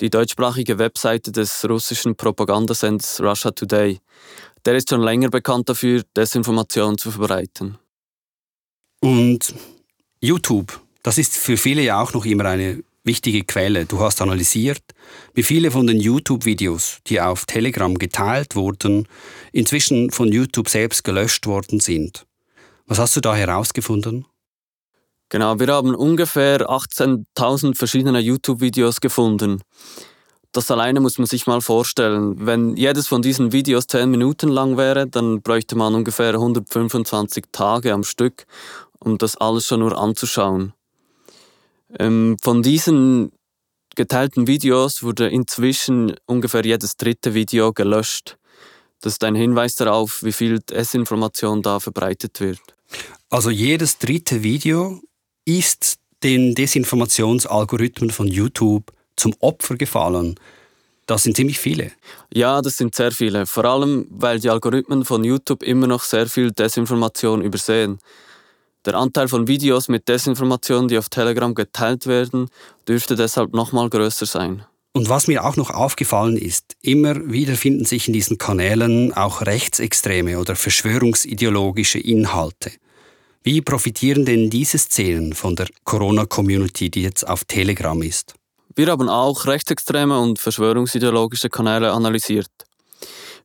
die 0.00 0.10
deutschsprachige 0.10 0.78
Webseite 0.78 1.30
des 1.30 1.68
russischen 1.68 2.16
Propagandasenders 2.16 3.20
Russia 3.20 3.50
Today. 3.50 4.00
Der 4.64 4.76
ist 4.76 4.90
schon 4.90 5.02
länger 5.02 5.28
bekannt 5.28 5.68
dafür, 5.68 6.02
Desinformation 6.16 6.98
zu 6.98 7.10
verbreiten. 7.10 7.78
Und 9.00 9.54
YouTube, 10.20 10.80
das 11.04 11.16
ist 11.16 11.36
für 11.36 11.56
viele 11.56 11.82
ja 11.82 12.02
auch 12.02 12.12
noch 12.12 12.24
immer 12.24 12.44
eine 12.46 12.82
wichtige 13.04 13.44
Quelle. 13.44 13.86
Du 13.86 14.00
hast 14.00 14.20
analysiert, 14.20 14.82
wie 15.32 15.44
viele 15.44 15.70
von 15.70 15.86
den 15.86 16.00
YouTube-Videos, 16.00 16.98
die 17.06 17.20
auf 17.20 17.46
Telegram 17.46 17.94
geteilt 17.96 18.56
wurden, 18.56 19.06
inzwischen 19.52 20.10
von 20.10 20.32
YouTube 20.32 20.68
selbst 20.68 21.04
gelöscht 21.04 21.46
worden 21.46 21.78
sind. 21.78 22.26
Was 22.86 22.98
hast 22.98 23.16
du 23.16 23.20
da 23.20 23.34
herausgefunden? 23.34 24.26
Genau, 25.28 25.60
wir 25.60 25.68
haben 25.68 25.94
ungefähr 25.94 26.68
18.000 26.68 27.76
verschiedene 27.76 28.18
YouTube-Videos 28.18 29.00
gefunden. 29.00 29.60
Das 30.52 30.70
alleine 30.70 31.00
muss 31.00 31.18
man 31.18 31.26
sich 31.26 31.46
mal 31.46 31.60
vorstellen. 31.60 32.46
Wenn 32.46 32.74
jedes 32.76 33.06
von 33.06 33.20
diesen 33.20 33.52
Videos 33.52 33.86
10 33.86 34.10
Minuten 34.10 34.48
lang 34.48 34.78
wäre, 34.78 35.06
dann 35.06 35.42
bräuchte 35.42 35.76
man 35.76 35.94
ungefähr 35.94 36.32
125 36.32 37.44
Tage 37.52 37.92
am 37.92 38.02
Stück, 38.02 38.46
um 39.08 39.18
das 39.18 39.36
alles 39.36 39.66
schon 39.66 39.80
nur 39.80 39.96
anzuschauen. 39.98 40.72
Ähm, 41.98 42.36
von 42.42 42.62
diesen 42.62 43.32
geteilten 43.96 44.46
Videos 44.46 45.02
wurde 45.02 45.28
inzwischen 45.28 46.14
ungefähr 46.26 46.64
jedes 46.64 46.96
dritte 46.96 47.34
Video 47.34 47.72
gelöscht. 47.72 48.36
Das 49.00 49.14
ist 49.14 49.24
ein 49.24 49.34
Hinweis 49.34 49.74
darauf, 49.76 50.22
wie 50.22 50.32
viel 50.32 50.60
Desinformation 50.60 51.62
da 51.62 51.80
verbreitet 51.80 52.40
wird. 52.40 52.60
Also 53.30 53.50
jedes 53.50 53.98
dritte 53.98 54.42
Video 54.42 55.00
ist 55.44 55.98
den 56.22 56.54
Desinformationsalgorithmen 56.54 58.10
von 58.10 58.26
YouTube 58.26 58.92
zum 59.16 59.34
Opfer 59.40 59.76
gefallen. 59.76 60.38
Das 61.06 61.22
sind 61.22 61.36
ziemlich 61.36 61.58
viele. 61.58 61.90
Ja, 62.32 62.60
das 62.60 62.76
sind 62.76 62.94
sehr 62.94 63.12
viele. 63.12 63.46
Vor 63.46 63.64
allem, 63.64 64.06
weil 64.10 64.40
die 64.40 64.50
Algorithmen 64.50 65.04
von 65.04 65.24
YouTube 65.24 65.62
immer 65.62 65.86
noch 65.86 66.02
sehr 66.02 66.26
viel 66.26 66.50
Desinformation 66.50 67.40
übersehen. 67.40 67.98
Der 68.84 68.94
Anteil 68.94 69.28
von 69.28 69.48
Videos 69.48 69.88
mit 69.88 70.08
Desinformation, 70.08 70.88
die 70.88 70.98
auf 70.98 71.08
Telegram 71.08 71.54
geteilt 71.54 72.06
werden, 72.06 72.48
dürfte 72.86 73.16
deshalb 73.16 73.52
noch 73.52 73.72
mal 73.72 73.90
größer 73.90 74.26
sein. 74.26 74.64
Und 74.92 75.08
was 75.08 75.28
mir 75.28 75.44
auch 75.44 75.56
noch 75.56 75.70
aufgefallen 75.70 76.36
ist, 76.36 76.76
immer 76.80 77.30
wieder 77.30 77.54
finden 77.54 77.84
sich 77.84 78.08
in 78.08 78.14
diesen 78.14 78.38
Kanälen 78.38 79.12
auch 79.12 79.42
rechtsextreme 79.42 80.38
oder 80.38 80.56
verschwörungsideologische 80.56 81.98
Inhalte. 81.98 82.72
Wie 83.42 83.60
profitieren 83.60 84.24
denn 84.24 84.50
diese 84.50 84.78
Szenen 84.78 85.34
von 85.34 85.56
der 85.56 85.68
Corona-Community, 85.84 86.90
die 86.90 87.02
jetzt 87.02 87.28
auf 87.28 87.44
Telegram 87.44 88.00
ist? 88.02 88.34
Wir 88.74 88.88
haben 88.88 89.08
auch 89.08 89.46
rechtsextreme 89.46 90.18
und 90.18 90.38
verschwörungsideologische 90.38 91.48
Kanäle 91.48 91.92
analysiert. 91.92 92.50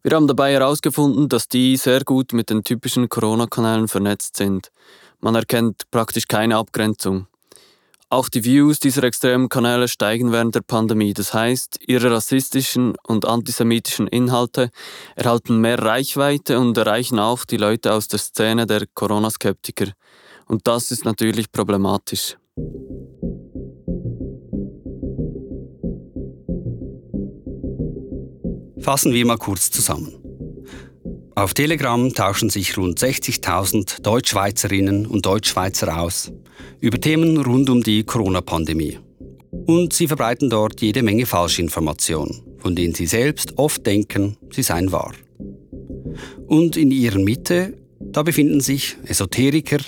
Wir 0.02 0.16
haben 0.16 0.28
dabei 0.28 0.52
herausgefunden, 0.54 1.30
dass 1.30 1.48
die 1.48 1.78
sehr 1.78 2.04
gut 2.04 2.34
mit 2.34 2.50
den 2.50 2.64
typischen 2.64 3.08
Corona-Kanälen 3.08 3.88
vernetzt 3.88 4.38
sind. 4.38 4.72
Man 5.24 5.36
erkennt 5.36 5.90
praktisch 5.90 6.28
keine 6.28 6.58
Abgrenzung. 6.58 7.28
Auch 8.10 8.28
die 8.28 8.44
Views 8.44 8.82
dieser 8.82 9.06
extremen 9.06 9.48
Kanäle 9.48 9.88
steigen 9.88 10.34
während 10.34 10.54
der 10.54 10.60
Pandemie. 10.60 11.14
Das 11.14 11.34
heißt, 11.34 11.80
ihre 11.88 12.12
rassistischen 12.12 12.96
und 13.08 13.26
antisemitischen 13.26 14.08
Inhalte 14.08 14.70
erhalten 15.16 15.62
mehr 15.62 15.80
Reichweite 15.80 16.60
und 16.60 16.78
erreichen 16.78 17.20
auch 17.20 17.46
die 17.46 17.56
Leute 17.56 17.94
aus 17.94 18.10
der 18.10 18.20
Szene 18.20 18.66
der 18.66 18.84
Corona-Skeptiker. 18.94 19.94
Und 20.46 20.68
das 20.68 20.92
ist 20.92 21.06
natürlich 21.06 21.54
problematisch. 21.54 22.36
Fassen 28.82 29.14
wir 29.14 29.26
mal 29.26 29.38
kurz 29.38 29.72
zusammen. 29.72 30.23
Auf 31.36 31.56
Telegram 31.56 32.14
tauschen 32.14 32.52
sich 32.52 32.78
rund 32.78 33.00
60.000 33.00 34.04
Deutschschweizerinnen 34.04 35.08
und 35.08 35.26
Deutschschweizer 35.26 36.00
aus 36.00 36.32
über 36.80 37.02
Themen 37.02 37.38
rund 37.38 37.72
um 37.72 37.82
die 37.82 38.04
Corona-Pandemie. 38.04 39.00
Und 39.66 39.94
sie 39.94 40.08
verbreiten 40.08 40.52
dort 40.52 40.82
jede 40.82 41.02
Menge 41.02 41.26
Falschinformationen, 41.26 42.44
von 42.60 42.76
denen 42.76 42.94
sie 42.94 43.08
selbst 43.08 43.58
oft 43.58 43.86
denken, 43.86 44.38
sie 44.52 44.62
seien 44.62 44.92
wahr. 44.92 45.14
Und 46.46 46.78
in 46.78 46.92
ihrer 46.92 47.20
Mitte, 47.20 47.78
da 48.00 48.22
befinden 48.22 48.62
sich 48.62 48.96
Esoteriker 49.06 49.80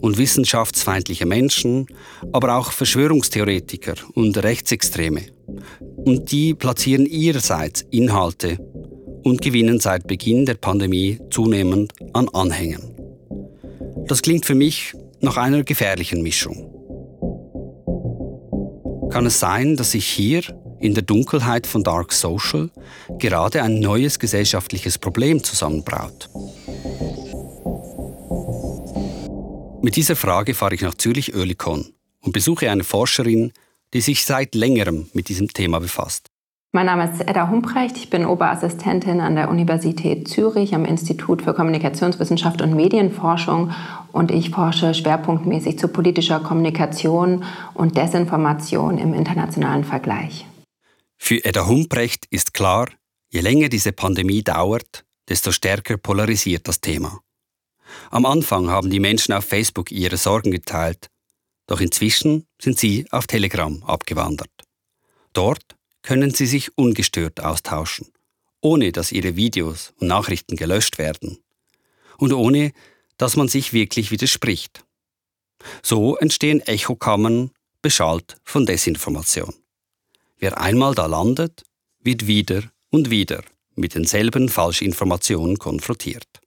und 0.00 0.18
wissenschaftsfeindliche 0.18 1.26
Menschen, 1.26 1.86
aber 2.32 2.56
auch 2.56 2.72
Verschwörungstheoretiker 2.72 3.94
und 4.14 4.36
Rechtsextreme. 4.36 5.26
Und 5.96 6.32
die 6.32 6.54
platzieren 6.54 7.06
ihrerseits 7.06 7.82
Inhalte 7.90 8.58
und 9.24 9.42
gewinnen 9.42 9.80
seit 9.80 10.06
Beginn 10.06 10.46
der 10.46 10.54
Pandemie 10.54 11.18
zunehmend 11.30 11.92
an 12.12 12.28
Anhängern. 12.28 12.94
Das 14.06 14.22
klingt 14.22 14.46
für 14.46 14.54
mich 14.54 14.94
nach 15.20 15.36
einer 15.36 15.64
gefährlichen 15.64 16.22
Mischung. 16.22 16.74
Kann 19.10 19.26
es 19.26 19.40
sein, 19.40 19.76
dass 19.76 19.92
sich 19.92 20.06
hier 20.06 20.42
in 20.80 20.94
der 20.94 21.02
Dunkelheit 21.02 21.66
von 21.66 21.82
Dark 21.82 22.12
Social 22.12 22.70
gerade 23.18 23.62
ein 23.62 23.80
neues 23.80 24.18
gesellschaftliches 24.18 24.98
Problem 24.98 25.42
zusammenbraut? 25.42 26.30
Mit 29.82 29.96
dieser 29.96 30.16
Frage 30.16 30.54
fahre 30.54 30.74
ich 30.74 30.82
nach 30.82 30.94
Zürich-Oerlikon 30.94 31.92
und 32.20 32.32
besuche 32.32 32.70
eine 32.70 32.84
Forscherin, 32.84 33.52
die 33.94 34.00
sich 34.00 34.24
seit 34.24 34.54
längerem 34.54 35.08
mit 35.14 35.28
diesem 35.28 35.48
Thema 35.48 35.78
befasst. 35.78 36.28
Mein 36.70 36.84
Name 36.84 37.10
ist 37.10 37.22
Edda 37.22 37.48
Humprecht. 37.48 37.96
Ich 37.96 38.10
bin 38.10 38.26
Oberassistentin 38.26 39.22
an 39.22 39.36
der 39.36 39.48
Universität 39.48 40.28
Zürich 40.28 40.74
am 40.74 40.84
Institut 40.84 41.40
für 41.40 41.54
Kommunikationswissenschaft 41.54 42.60
und 42.60 42.74
Medienforschung 42.74 43.72
und 44.12 44.30
ich 44.30 44.50
forsche 44.50 44.92
schwerpunktmäßig 44.92 45.78
zu 45.78 45.88
politischer 45.88 46.40
Kommunikation 46.40 47.42
und 47.72 47.96
Desinformation 47.96 48.98
im 48.98 49.14
internationalen 49.14 49.82
Vergleich. 49.82 50.44
Für 51.16 51.42
Edda 51.42 51.66
Humprecht 51.66 52.26
ist 52.28 52.52
klar, 52.52 52.90
je 53.30 53.40
länger 53.40 53.70
diese 53.70 53.92
Pandemie 53.92 54.42
dauert, 54.42 55.06
desto 55.30 55.52
stärker 55.52 55.96
polarisiert 55.96 56.68
das 56.68 56.82
Thema. 56.82 57.20
Am 58.10 58.26
Anfang 58.26 58.68
haben 58.68 58.90
die 58.90 59.00
Menschen 59.00 59.32
auf 59.32 59.46
Facebook 59.46 59.90
ihre 59.90 60.18
Sorgen 60.18 60.50
geteilt, 60.50 61.08
doch 61.66 61.80
inzwischen 61.80 62.46
sind 62.60 62.78
sie 62.78 63.06
auf 63.10 63.26
Telegram 63.26 63.82
abgewandert. 63.84 64.50
Dort 65.32 65.77
können 66.08 66.32
sie 66.32 66.46
sich 66.46 66.78
ungestört 66.78 67.40
austauschen, 67.40 68.06
ohne 68.62 68.92
dass 68.92 69.12
ihre 69.12 69.36
Videos 69.36 69.92
und 70.00 70.08
Nachrichten 70.08 70.56
gelöscht 70.56 70.96
werden 70.96 71.36
und 72.16 72.32
ohne 72.32 72.72
dass 73.18 73.36
man 73.36 73.46
sich 73.46 73.74
wirklich 73.74 74.10
widerspricht. 74.10 74.86
So 75.82 76.16
entstehen 76.16 76.62
Echokammern, 76.62 77.50
beschallt 77.82 78.38
von 78.42 78.64
Desinformation. 78.64 79.52
Wer 80.38 80.58
einmal 80.58 80.94
da 80.94 81.04
landet, 81.04 81.64
wird 82.00 82.26
wieder 82.26 82.62
und 82.88 83.10
wieder 83.10 83.44
mit 83.74 83.94
denselben 83.94 84.48
Falschinformationen 84.48 85.58
konfrontiert. 85.58 86.40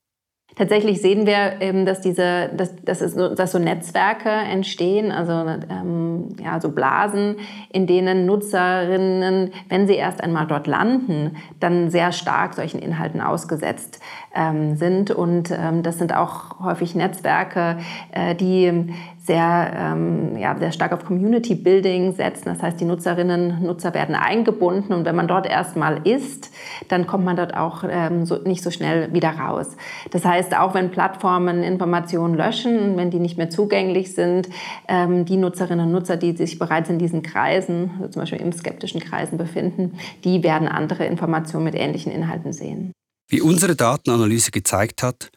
Tatsächlich 0.55 1.01
sehen 1.01 1.25
wir, 1.25 1.61
ähm, 1.61 1.85
dass, 1.85 2.01
diese, 2.01 2.49
dass, 2.55 2.75
dass, 2.83 3.01
es, 3.01 3.15
dass 3.15 3.51
so 3.53 3.59
Netzwerke 3.59 4.29
entstehen, 4.29 5.11
also 5.11 5.31
ähm, 5.31 6.29
ja, 6.43 6.59
so 6.59 6.71
Blasen, 6.71 7.37
in 7.71 7.87
denen 7.87 8.25
Nutzerinnen, 8.25 9.51
wenn 9.69 9.87
sie 9.87 9.95
erst 9.95 10.21
einmal 10.21 10.47
dort 10.47 10.67
landen, 10.67 11.37
dann 11.61 11.89
sehr 11.89 12.11
stark 12.11 12.53
solchen 12.53 12.79
Inhalten 12.79 13.21
ausgesetzt 13.21 14.01
ähm, 14.35 14.75
sind. 14.75 15.11
Und 15.11 15.51
ähm, 15.51 15.83
das 15.83 15.97
sind 15.97 16.13
auch 16.13 16.59
häufig 16.59 16.95
Netzwerke, 16.95 17.77
äh, 18.11 18.35
die 18.35 18.93
sehr, 19.31 19.71
ähm, 19.77 20.35
ja, 20.35 20.57
sehr 20.59 20.73
stark 20.73 20.91
auf 20.91 21.05
Community 21.05 21.55
Building 21.55 22.13
setzen. 22.13 22.43
Das 22.45 22.61
heißt, 22.61 22.81
die 22.81 22.83
Nutzerinnen, 22.83 23.63
Nutzer 23.63 23.93
werden 23.93 24.13
eingebunden 24.13 24.91
und 24.91 25.05
wenn 25.05 25.15
man 25.15 25.29
dort 25.29 25.45
erstmal 25.45 26.05
ist, 26.05 26.51
dann 26.89 27.07
kommt 27.07 27.23
man 27.23 27.37
dort 27.37 27.55
auch 27.55 27.85
ähm, 27.89 28.25
so, 28.25 28.35
nicht 28.43 28.61
so 28.61 28.71
schnell 28.71 29.13
wieder 29.13 29.29
raus. 29.29 29.77
Das 30.09 30.25
heißt, 30.25 30.57
auch 30.57 30.73
wenn 30.73 30.91
Plattformen 30.91 31.63
Informationen 31.63 32.35
löschen, 32.35 32.97
wenn 32.97 33.09
die 33.09 33.19
nicht 33.19 33.37
mehr 33.37 33.49
zugänglich 33.49 34.13
sind, 34.13 34.49
ähm, 34.89 35.23
die 35.23 35.37
Nutzerinnen 35.37 35.85
und 35.85 35.93
Nutzer, 35.93 36.17
die 36.17 36.35
sich 36.35 36.59
bereits 36.59 36.89
in 36.89 36.99
diesen 36.99 37.21
Kreisen, 37.21 37.91
also 37.99 38.09
zum 38.09 38.23
Beispiel 38.23 38.41
in 38.41 38.51
skeptischen 38.51 38.99
Kreisen 38.99 39.37
befinden, 39.37 39.97
die 40.25 40.43
werden 40.43 40.67
andere 40.67 41.05
Informationen 41.05 41.63
mit 41.63 41.75
ähnlichen 41.75 42.11
Inhalten 42.11 42.51
sehen. 42.51 42.91
Wie 43.29 43.39
unsere 43.39 43.77
Datenanalyse 43.77 44.51
gezeigt 44.51 45.03
hat, 45.03 45.31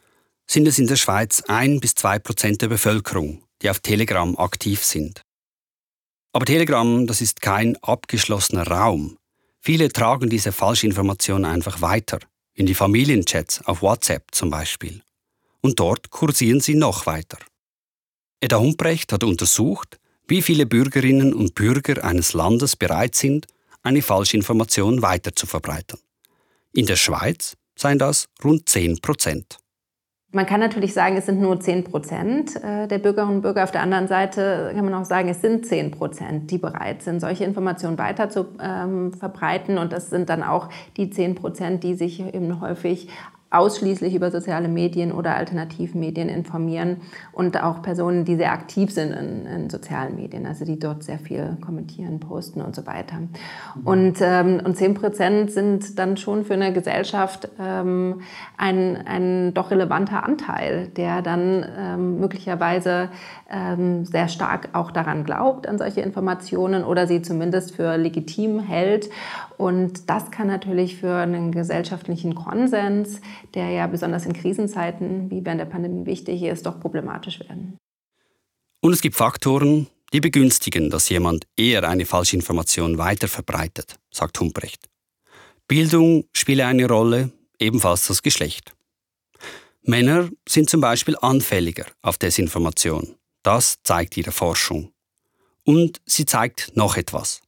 sind 0.47 0.67
es 0.67 0.79
in 0.79 0.87
der 0.87 0.97
Schweiz 0.97 1.43
ein 1.47 1.79
bis 1.79 1.95
zwei 1.95 2.19
Prozent 2.19 2.61
der 2.61 2.67
Bevölkerung, 2.67 3.44
die 3.61 3.69
auf 3.69 3.79
Telegram 3.79 4.37
aktiv 4.37 4.83
sind. 4.83 5.21
Aber 6.33 6.45
Telegram, 6.45 7.07
das 7.07 7.21
ist 7.21 7.41
kein 7.41 7.77
abgeschlossener 7.77 8.67
Raum. 8.67 9.17
Viele 9.61 9.89
tragen 9.89 10.29
diese 10.29 10.51
Falschinformation 10.51 11.45
einfach 11.45 11.81
weiter, 11.81 12.19
in 12.53 12.65
die 12.65 12.75
Familienchats 12.75 13.65
auf 13.65 13.81
WhatsApp 13.81 14.25
zum 14.31 14.49
Beispiel. 14.49 15.01
Und 15.61 15.79
dort 15.79 16.11
kursieren 16.11 16.59
sie 16.59 16.75
noch 16.75 17.05
weiter. 17.05 17.37
Edda 18.41 18.59
Humprecht 18.59 19.11
hat 19.13 19.23
untersucht, 19.23 19.97
wie 20.27 20.41
viele 20.41 20.65
Bürgerinnen 20.65 21.33
und 21.33 21.55
Bürger 21.55 22.03
eines 22.03 22.33
Landes 22.33 22.75
bereit 22.75 23.15
sind, 23.15 23.47
eine 23.81 24.01
Falschinformation 24.01 25.01
weiter 25.01 25.35
zu 25.35 25.47
verbreiten. 25.47 25.99
In 26.73 26.85
der 26.85 26.95
Schweiz 26.95 27.55
seien 27.75 27.99
das 27.99 28.27
rund 28.43 28.67
10 28.67 28.99
Prozent. 28.99 29.59
Man 30.35 30.45
kann 30.45 30.59
natürlich 30.59 30.93
sagen, 30.93 31.15
es 31.15 31.27
sind 31.27 31.39
nur 31.39 31.61
10 31.61 31.85
Prozent 31.85 32.61
äh, 32.61 32.89
der 32.89 32.99
Bürgerinnen 32.99 33.37
und 33.37 33.41
Bürger. 33.41 33.63
Auf 33.63 33.71
der 33.71 33.81
anderen 33.81 34.09
Seite 34.09 34.73
kann 34.75 34.83
man 34.83 34.93
auch 34.93 35.05
sagen, 35.05 35.29
es 35.29 35.39
sind 35.39 35.65
10 35.65 35.91
Prozent, 35.91 36.51
die 36.51 36.57
bereit 36.57 37.03
sind, 37.03 37.21
solche 37.21 37.45
Informationen 37.45 37.97
weiter 37.97 38.29
zu 38.29 38.47
ähm, 38.61 39.13
verbreiten. 39.13 39.77
Und 39.77 39.93
das 39.93 40.09
sind 40.09 40.27
dann 40.27 40.43
auch 40.43 40.67
die 40.97 41.09
10 41.09 41.35
Prozent, 41.35 41.85
die 41.85 41.93
sich 41.93 42.19
eben 42.19 42.59
häufig 42.59 43.07
ausschließlich 43.51 44.13
über 44.15 44.31
soziale 44.31 44.67
Medien 44.67 45.11
oder 45.11 45.35
Alternativmedien 45.35 46.29
informieren 46.29 46.97
und 47.31 47.61
auch 47.61 47.81
Personen, 47.81 48.25
die 48.25 48.35
sehr 48.35 48.51
aktiv 48.51 48.91
sind 48.91 49.11
in, 49.11 49.45
in 49.45 49.69
sozialen 49.69 50.15
Medien, 50.15 50.45
also 50.45 50.65
die 50.65 50.79
dort 50.79 51.03
sehr 51.03 51.19
viel 51.19 51.57
kommentieren, 51.63 52.19
posten 52.19 52.61
und 52.61 52.75
so 52.75 52.85
weiter. 52.85 53.17
Mhm. 53.19 53.29
Und, 53.87 54.17
ähm, 54.21 54.61
und 54.63 54.75
10 54.75 54.93
Prozent 54.95 55.51
sind 55.51 55.97
dann 55.99 56.17
schon 56.17 56.43
für 56.43 56.53
eine 56.53 56.73
Gesellschaft 56.73 57.47
ähm, 57.59 58.21
ein, 58.57 58.97
ein 59.05 59.53
doch 59.53 59.71
relevanter 59.71 60.23
Anteil, 60.23 60.87
der 60.87 61.21
dann 61.21 61.65
ähm, 61.77 62.19
möglicherweise 62.19 63.09
sehr 63.47 64.27
stark 64.27 64.69
auch 64.73 64.89
daran 64.91 65.23
glaubt, 65.23 65.67
an 65.67 65.77
solche 65.77 66.01
Informationen 66.01 66.83
oder 66.83 67.05
sie 67.05 67.21
zumindest 67.21 67.75
für 67.75 67.95
legitim 67.95 68.59
hält. 68.59 69.09
Und 69.57 70.09
das 70.09 70.31
kann 70.31 70.47
natürlich 70.47 70.97
für 70.97 71.15
einen 71.15 71.51
gesellschaftlichen 71.51 72.33
Konsens, 72.33 73.21
der 73.53 73.69
ja 73.69 73.85
besonders 73.87 74.25
in 74.25 74.33
Krisenzeiten 74.33 75.29
wie 75.29 75.45
während 75.45 75.61
der 75.61 75.65
Pandemie 75.65 76.05
wichtig 76.05 76.41
ist, 76.41 76.65
doch 76.65 76.79
problematisch 76.79 77.39
werden. 77.41 77.77
Und 78.81 78.93
es 78.93 79.01
gibt 79.01 79.15
Faktoren, 79.15 79.87
die 80.11 80.21
begünstigen, 80.21 80.89
dass 80.89 81.09
jemand 81.09 81.45
eher 81.55 81.87
eine 81.87 82.05
Falschinformation 82.05 82.97
weiterverbreitet, 82.97 83.95
sagt 84.11 84.39
Humprecht. 84.39 84.87
Bildung 85.67 86.25
spiele 86.33 86.65
eine 86.65 86.87
Rolle, 86.87 87.31
ebenfalls 87.59 88.07
das 88.07 88.21
Geschlecht. 88.21 88.73
Männer 89.83 90.29
sind 90.47 90.69
zum 90.69 90.81
Beispiel 90.81 91.15
anfälliger 91.21 91.85
auf 92.01 92.17
Desinformation. 92.17 93.15
Das 93.45 93.77
zeigt 93.83 94.17
ihre 94.17 94.31
Forschung. 94.31 94.91
Und 95.63 96.01
sie 96.07 96.25
zeigt 96.25 96.75
noch 96.75 96.97
etwas. 96.97 97.41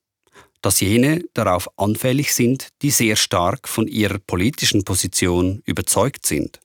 Dass 0.62 0.80
jene 0.80 1.24
darauf 1.34 1.68
anfällig 1.76 2.36
sind, 2.36 2.68
die 2.84 2.92
sehr 2.92 3.16
stark 3.16 3.68
von 3.68 3.88
ihrer 3.88 4.20
politischen 4.20 4.84
Position 4.84 5.64
überzeugt 5.66 6.28
sind. 6.28 6.60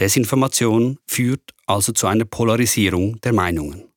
Desinformation 0.00 0.98
führt 1.06 1.52
also 1.66 1.92
zu 1.92 2.06
einer 2.06 2.24
Polarisierung 2.24 3.20
der 3.20 3.34
Meinungen. 3.34 3.91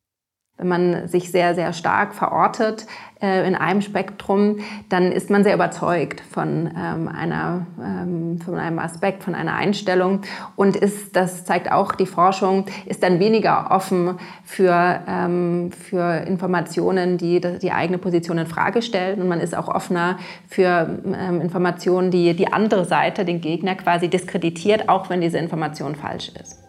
Wenn 0.57 0.67
man 0.69 1.07
sich 1.09 1.31
sehr, 1.31 1.53
sehr 1.53 1.73
stark 1.73 2.13
verortet 2.13 2.85
äh, 3.21 3.45
in 3.45 3.55
einem 3.55 3.81
Spektrum, 3.81 4.59
dann 4.87 5.11
ist 5.11 5.29
man 5.29 5.43
sehr 5.43 5.53
überzeugt 5.53 6.21
von, 6.21 6.69
ähm, 6.77 7.09
einer, 7.09 7.67
ähm, 7.77 8.39
von 8.39 8.55
einem 8.55 8.79
Aspekt, 8.79 9.23
von 9.23 9.35
einer 9.35 9.53
Einstellung 9.53 10.21
und 10.55 10.77
ist, 10.77 11.13
das 11.15 11.43
zeigt 11.43 11.69
auch 11.69 11.91
die 11.91 12.05
Forschung, 12.05 12.67
ist 12.85 13.03
dann 13.03 13.19
weniger 13.19 13.69
offen 13.71 14.17
für, 14.45 15.01
ähm, 15.07 15.71
für 15.73 16.23
Informationen, 16.25 17.17
die 17.17 17.41
die 17.41 17.71
eigene 17.73 17.97
Position 17.97 18.37
in 18.37 18.47
Frage 18.47 18.81
stellen 18.81 19.21
und 19.21 19.27
man 19.27 19.41
ist 19.41 19.57
auch 19.57 19.67
offener 19.67 20.19
für 20.47 20.99
ähm, 21.05 21.41
Informationen, 21.41 22.11
die 22.11 22.33
die 22.33 22.53
andere 22.53 22.85
Seite, 22.85 23.25
den 23.25 23.41
Gegner 23.41 23.75
quasi 23.75 24.07
diskreditiert, 24.07 24.87
auch 24.87 25.09
wenn 25.09 25.19
diese 25.19 25.37
Information 25.37 25.95
falsch 25.95 26.31
ist. 26.41 26.64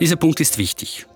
Dieser 0.00 0.16
Punkt 0.16 0.38
ist 0.40 0.58
wichtig. 0.58 1.06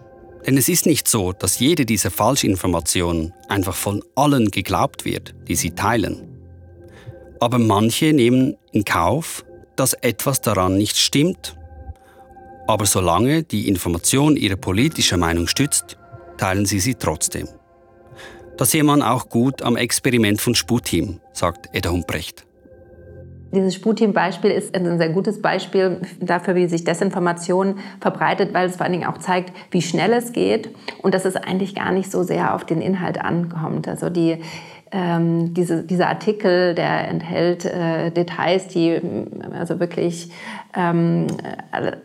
Denn 0.44 0.56
es 0.56 0.68
ist 0.68 0.86
nicht 0.86 1.06
so, 1.06 1.32
dass 1.32 1.60
jede 1.60 1.86
dieser 1.86 2.10
Falschinformationen 2.10 3.32
einfach 3.48 3.76
von 3.76 4.02
allen 4.16 4.50
geglaubt 4.50 5.04
wird, 5.04 5.34
die 5.46 5.54
sie 5.54 5.70
teilen. 5.70 6.26
Aber 7.38 7.58
manche 7.58 8.12
nehmen 8.12 8.56
in 8.72 8.84
Kauf, 8.84 9.44
dass 9.76 9.94
etwas 9.94 10.40
daran 10.40 10.76
nicht 10.76 10.96
stimmt. 10.96 11.56
Aber 12.66 12.86
solange 12.86 13.44
die 13.44 13.68
Information 13.68 14.36
ihre 14.36 14.56
politische 14.56 15.16
Meinung 15.16 15.46
stützt, 15.46 15.96
teilen 16.36 16.66
sie 16.66 16.80
sie 16.80 16.96
trotzdem. 16.96 17.48
Das 18.56 18.72
sieht 18.72 18.84
man 18.84 19.02
auch 19.02 19.28
gut 19.28 19.62
am 19.62 19.76
Experiment 19.76 20.40
von 20.40 20.54
Sputim, 20.54 21.20
sagt 21.32 21.68
Edda 21.72 21.90
Humprecht. 21.90 22.44
Dieses 23.52 23.74
Sputin-Beispiel 23.74 24.50
ist 24.50 24.74
ein 24.74 24.98
sehr 24.98 25.10
gutes 25.10 25.42
Beispiel 25.42 26.00
dafür, 26.20 26.54
wie 26.54 26.66
sich 26.68 26.84
Desinformation 26.84 27.76
verbreitet, 28.00 28.54
weil 28.54 28.66
es 28.66 28.76
vor 28.76 28.84
allen 28.84 28.92
Dingen 28.92 29.06
auch 29.06 29.18
zeigt, 29.18 29.52
wie 29.70 29.82
schnell 29.82 30.12
es 30.14 30.32
geht 30.32 30.70
und 31.02 31.14
dass 31.14 31.26
es 31.26 31.36
eigentlich 31.36 31.74
gar 31.74 31.92
nicht 31.92 32.10
so 32.10 32.22
sehr 32.22 32.54
auf 32.54 32.64
den 32.64 32.80
Inhalt 32.80 33.20
ankommt. 33.22 33.88
Also 33.88 34.08
die, 34.08 34.38
ähm, 34.90 35.52
diese, 35.52 35.82
dieser 35.82 36.08
Artikel, 36.08 36.74
der 36.74 37.08
enthält 37.08 37.66
äh, 37.66 38.10
Details, 38.10 38.68
die 38.68 39.00
also 39.52 39.80
wirklich 39.80 40.30
ähm, 40.74 41.26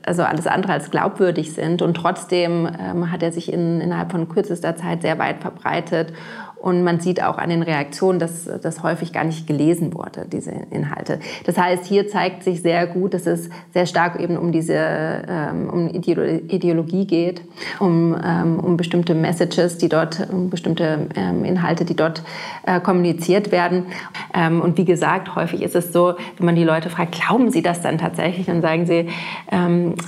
also 0.05 0.23
alles 0.23 0.47
andere 0.47 0.73
als 0.73 0.91
glaubwürdig 0.91 1.53
sind 1.53 1.81
und 1.81 1.95
trotzdem 1.95 2.67
ähm, 2.79 3.11
hat 3.11 3.23
er 3.23 3.31
sich 3.31 3.51
in, 3.51 3.79
innerhalb 3.79 4.11
von 4.11 4.27
kürzester 4.27 4.75
Zeit 4.75 5.01
sehr 5.01 5.17
weit 5.17 5.39
verbreitet 5.39 6.11
und 6.61 6.83
man 6.83 6.99
sieht 6.99 7.21
auch 7.21 7.37
an 7.37 7.49
den 7.49 7.61
Reaktionen, 7.61 8.19
dass 8.19 8.49
das 8.61 8.83
häufig 8.83 9.13
gar 9.13 9.23
nicht 9.23 9.47
gelesen 9.47 9.93
wurde, 9.93 10.25
diese 10.31 10.51
Inhalte. 10.71 11.19
Das 11.45 11.57
heißt, 11.57 11.85
hier 11.85 12.07
zeigt 12.07 12.43
sich 12.43 12.61
sehr 12.61 12.87
gut, 12.87 13.13
dass 13.13 13.27
es 13.27 13.49
sehr 13.73 13.85
stark 13.85 14.19
eben 14.19 14.37
um 14.37 14.51
diese 14.51 14.75
ähm, 14.75 15.69
um 15.69 15.87
Ideologie 15.89 17.05
geht, 17.05 17.41
um, 17.79 18.15
ähm, 18.23 18.59
um 18.59 18.75
bestimmte 18.75 19.13
Messages, 19.13 19.77
die 19.77 19.89
dort, 19.89 20.27
um 20.31 20.49
bestimmte 20.49 21.07
ähm, 21.15 21.45
Inhalte, 21.45 21.85
die 21.85 21.95
dort 21.95 22.23
äh, 22.65 22.79
kommuniziert 22.79 23.51
werden. 23.51 23.85
Und 24.33 24.77
wie 24.77 24.85
gesagt, 24.85 25.35
häufig 25.35 25.61
ist 25.61 25.75
es 25.75 25.91
so, 25.91 26.15
wenn 26.37 26.45
man 26.45 26.55
die 26.55 26.63
Leute 26.63 26.89
fragt, 26.89 27.13
glauben 27.13 27.49
sie 27.49 27.61
das 27.61 27.81
dann 27.81 27.97
tatsächlich? 27.97 28.45
Dann 28.45 28.61
sagen 28.61 28.85
sie, 28.85 29.09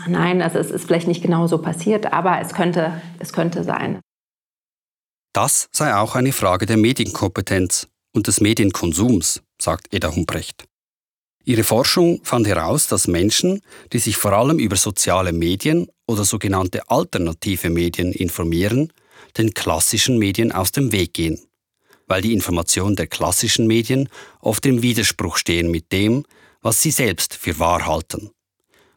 nein, 0.07 0.41
also 0.41 0.59
es 0.59 0.71
ist 0.71 0.85
vielleicht 0.85 1.07
nicht 1.07 1.21
genau 1.21 1.47
so 1.47 1.57
passiert, 1.57 2.13
aber 2.13 2.39
es 2.41 2.53
könnte, 2.53 2.91
es 3.19 3.33
könnte 3.33 3.63
sein. 3.63 3.99
Das 5.41 5.69
sei 5.71 5.95
auch 5.95 6.15
eine 6.15 6.33
Frage 6.33 6.65
der 6.65 6.75
Medienkompetenz 6.75 7.87
und 8.11 8.27
des 8.27 8.41
Medienkonsums, 8.41 9.41
sagt 9.57 9.93
Eda 9.93 10.13
Humbrecht. 10.13 10.65
Ihre 11.45 11.63
Forschung 11.63 12.19
fand 12.25 12.45
heraus, 12.45 12.87
dass 12.87 13.07
Menschen, 13.07 13.61
die 13.93 13.99
sich 13.99 14.17
vor 14.17 14.33
allem 14.33 14.59
über 14.59 14.75
soziale 14.75 15.31
Medien 15.31 15.87
oder 16.07 16.25
sogenannte 16.25 16.89
alternative 16.89 17.69
Medien 17.69 18.11
informieren, 18.11 18.91
den 19.37 19.53
klassischen 19.53 20.17
Medien 20.17 20.51
aus 20.51 20.73
dem 20.73 20.91
Weg 20.91 21.13
gehen, 21.13 21.39
weil 22.05 22.21
die 22.21 22.33
Informationen 22.33 22.97
der 22.97 23.07
klassischen 23.07 23.65
Medien 23.65 24.09
oft 24.41 24.65
im 24.65 24.81
Widerspruch 24.81 25.37
stehen 25.37 25.71
mit 25.71 25.93
dem, 25.93 26.25
was 26.61 26.81
sie 26.81 26.91
selbst 26.91 27.33
für 27.33 27.59
wahr 27.59 27.87
halten. 27.87 28.31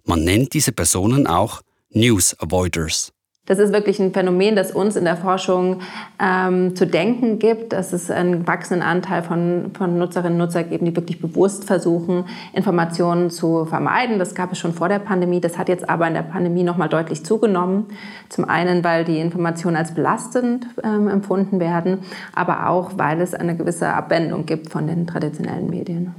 Man 0.02 0.24
nennt 0.24 0.54
diese 0.54 0.72
Personen 0.72 1.28
auch 1.28 1.62
News 1.90 2.36
Avoiders. 2.40 3.12
Das 3.44 3.58
ist 3.58 3.72
wirklich 3.72 3.98
ein 3.98 4.12
Phänomen, 4.12 4.54
das 4.54 4.70
uns 4.70 4.94
in 4.94 5.04
der 5.04 5.16
Forschung 5.16 5.80
ähm, 6.22 6.76
zu 6.76 6.86
denken 6.86 7.40
gibt, 7.40 7.72
dass 7.72 7.92
es 7.92 8.08
einen 8.08 8.46
wachsenden 8.46 8.86
Anteil 8.86 9.24
von, 9.24 9.72
von 9.76 9.98
Nutzerinnen 9.98 10.34
und 10.34 10.46
Nutzern 10.46 10.70
gibt, 10.70 10.86
die 10.86 10.94
wirklich 10.94 11.20
bewusst 11.20 11.64
versuchen, 11.64 12.24
Informationen 12.52 13.30
zu 13.30 13.64
vermeiden. 13.64 14.20
Das 14.20 14.36
gab 14.36 14.52
es 14.52 14.60
schon 14.60 14.72
vor 14.72 14.88
der 14.88 15.00
Pandemie, 15.00 15.40
das 15.40 15.58
hat 15.58 15.68
jetzt 15.68 15.90
aber 15.90 16.06
in 16.06 16.14
der 16.14 16.22
Pandemie 16.22 16.62
nochmal 16.62 16.88
deutlich 16.88 17.24
zugenommen. 17.24 17.86
Zum 18.28 18.44
einen, 18.44 18.84
weil 18.84 19.04
die 19.04 19.18
Informationen 19.18 19.76
als 19.76 19.92
belastend 19.92 20.68
ähm, 20.84 21.08
empfunden 21.08 21.58
werden, 21.58 21.98
aber 22.36 22.68
auch, 22.68 22.92
weil 22.96 23.20
es 23.20 23.34
eine 23.34 23.56
gewisse 23.56 23.88
Abwendung 23.88 24.46
gibt 24.46 24.70
von 24.70 24.86
den 24.86 25.04
traditionellen 25.04 25.68
Medien. 25.68 26.14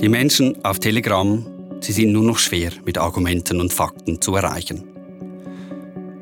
Die 0.00 0.08
Menschen 0.08 0.56
auf 0.64 0.80
Telegram 0.80 1.53
Sie 1.84 1.92
sind 1.92 2.12
nur 2.12 2.22
noch 2.22 2.38
schwer 2.38 2.72
mit 2.86 2.96
Argumenten 2.96 3.60
und 3.60 3.70
Fakten 3.70 4.18
zu 4.18 4.34
erreichen. 4.34 4.84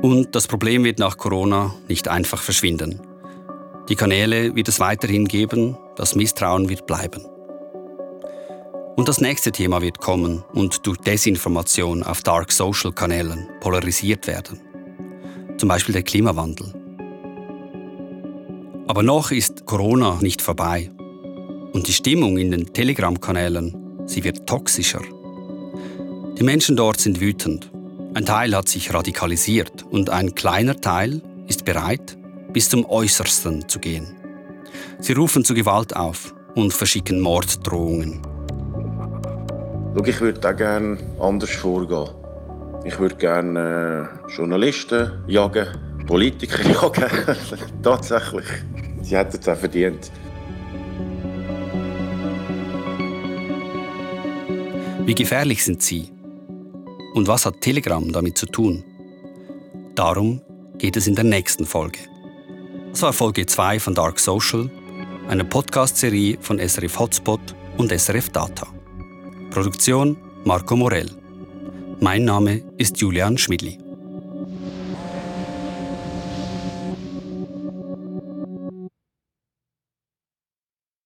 Und 0.03 0.35
das 0.35 0.49
Problem 0.49 0.83
wird 0.83 0.99
nach 0.99 1.17
Corona 1.17 1.73
nicht 1.87 2.09
einfach 2.09 2.43
verschwinden. 2.43 3.01
Die 3.89 3.95
Kanäle 3.95 4.57
wird 4.57 4.67
es 4.67 4.81
weiterhin 4.81 5.29
geben, 5.29 5.79
das 5.95 6.17
Misstrauen 6.17 6.69
wird 6.69 6.89
bleiben. 6.89 7.25
Und 8.97 9.07
das 9.07 9.21
nächste 9.21 9.53
Thema 9.53 9.81
wird 9.81 9.99
kommen 9.99 10.43
und 10.53 10.85
durch 10.85 10.99
Desinformation 10.99 12.03
auf 12.03 12.23
Dark 12.23 12.51
Social 12.51 12.91
Kanälen 12.91 13.49
polarisiert 13.61 14.27
werden. 14.27 14.61
Zum 15.59 15.69
Beispiel 15.69 15.93
der 15.93 16.03
Klimawandel. 16.03 16.73
Aber 18.89 19.05
noch 19.05 19.31
ist 19.31 19.65
Corona 19.65 20.19
nicht 20.21 20.43
vorbei. 20.43 20.91
Und 21.73 21.87
die 21.87 21.93
Stimmung 21.93 22.37
in 22.37 22.51
den 22.51 22.73
Telegram-Kanälen, 22.73 24.07
sie 24.07 24.25
wird 24.25 24.45
toxischer. 24.49 25.03
Die 26.39 26.45
Menschen 26.45 26.77
dort 26.77 26.99
sind 26.99 27.21
wütend. 27.21 27.71
Ein 28.15 28.25
Teil 28.25 28.57
hat 28.57 28.69
sich 28.69 28.93
radikalisiert 28.93 29.85
und 29.91 30.11
ein 30.11 30.35
kleiner 30.35 30.81
Teil 30.81 31.21
ist 31.47 31.65
bereit, 31.65 32.17
bis 32.53 32.69
zum 32.69 32.85
Äußersten 32.85 33.69
zu 33.69 33.79
gehen. 33.79 34.17
Sie 34.99 35.13
rufen 35.13 35.45
zu 35.45 35.55
Gewalt 35.55 35.95
auf 35.95 36.35
und 36.55 36.73
verschicken 36.73 37.21
Morddrohungen. 37.21 38.23
Schau, 39.95 40.05
ich 40.05 40.21
würde 40.21 40.49
auch 40.49 40.57
gerne 40.57 40.99
anders 41.21 41.51
vorgehen. 41.51 42.09
Ich 42.85 42.99
würde 42.99 43.17
gerne 43.17 44.09
äh, 44.29 44.35
Journalisten 44.35 45.13
jagen, 45.27 45.67
Politiker 46.07 46.63
jagen. 46.69 47.37
Tatsächlich. 47.83 48.47
Sie 49.03 49.17
hätten 49.17 49.39
es 49.39 49.49
auch 49.49 49.57
verdient. 49.57 50.11
Wie 55.05 55.15
gefährlich 55.15 55.63
sind 55.63 55.83
sie? 55.83 56.11
Und 57.15 57.29
was 57.29 57.45
hat 57.45 57.61
Telegram 57.61 58.11
damit 58.11 58.39
zu 58.39 58.47
tun? 58.47 58.85
Darum 59.95 60.41
geht 60.79 60.97
es 60.97 61.07
in 61.07 61.15
der 61.15 61.25
nächsten 61.25 61.67
Folge. 61.67 61.99
Das 62.91 63.03
war 63.03 63.13
Folge 63.13 63.47
2 63.47 63.81
von 63.81 63.95
Dark 63.95 64.19
Social, 64.19 64.71
eine 65.29 65.45
Podcast-Serie 65.45 66.39
von 66.41 66.59
SRF 66.59 66.99
Hotspot 66.99 67.41
und 67.77 67.93
SRF 67.93 68.31
Data. 68.31 68.67
Produktion 69.51 70.17
Marco 70.45 70.77
Morell. 70.77 71.11
Mein 72.01 72.25
Name 72.25 72.63
ist 72.79 72.99
Julian 72.99 73.37
Schmidli. 73.37 73.82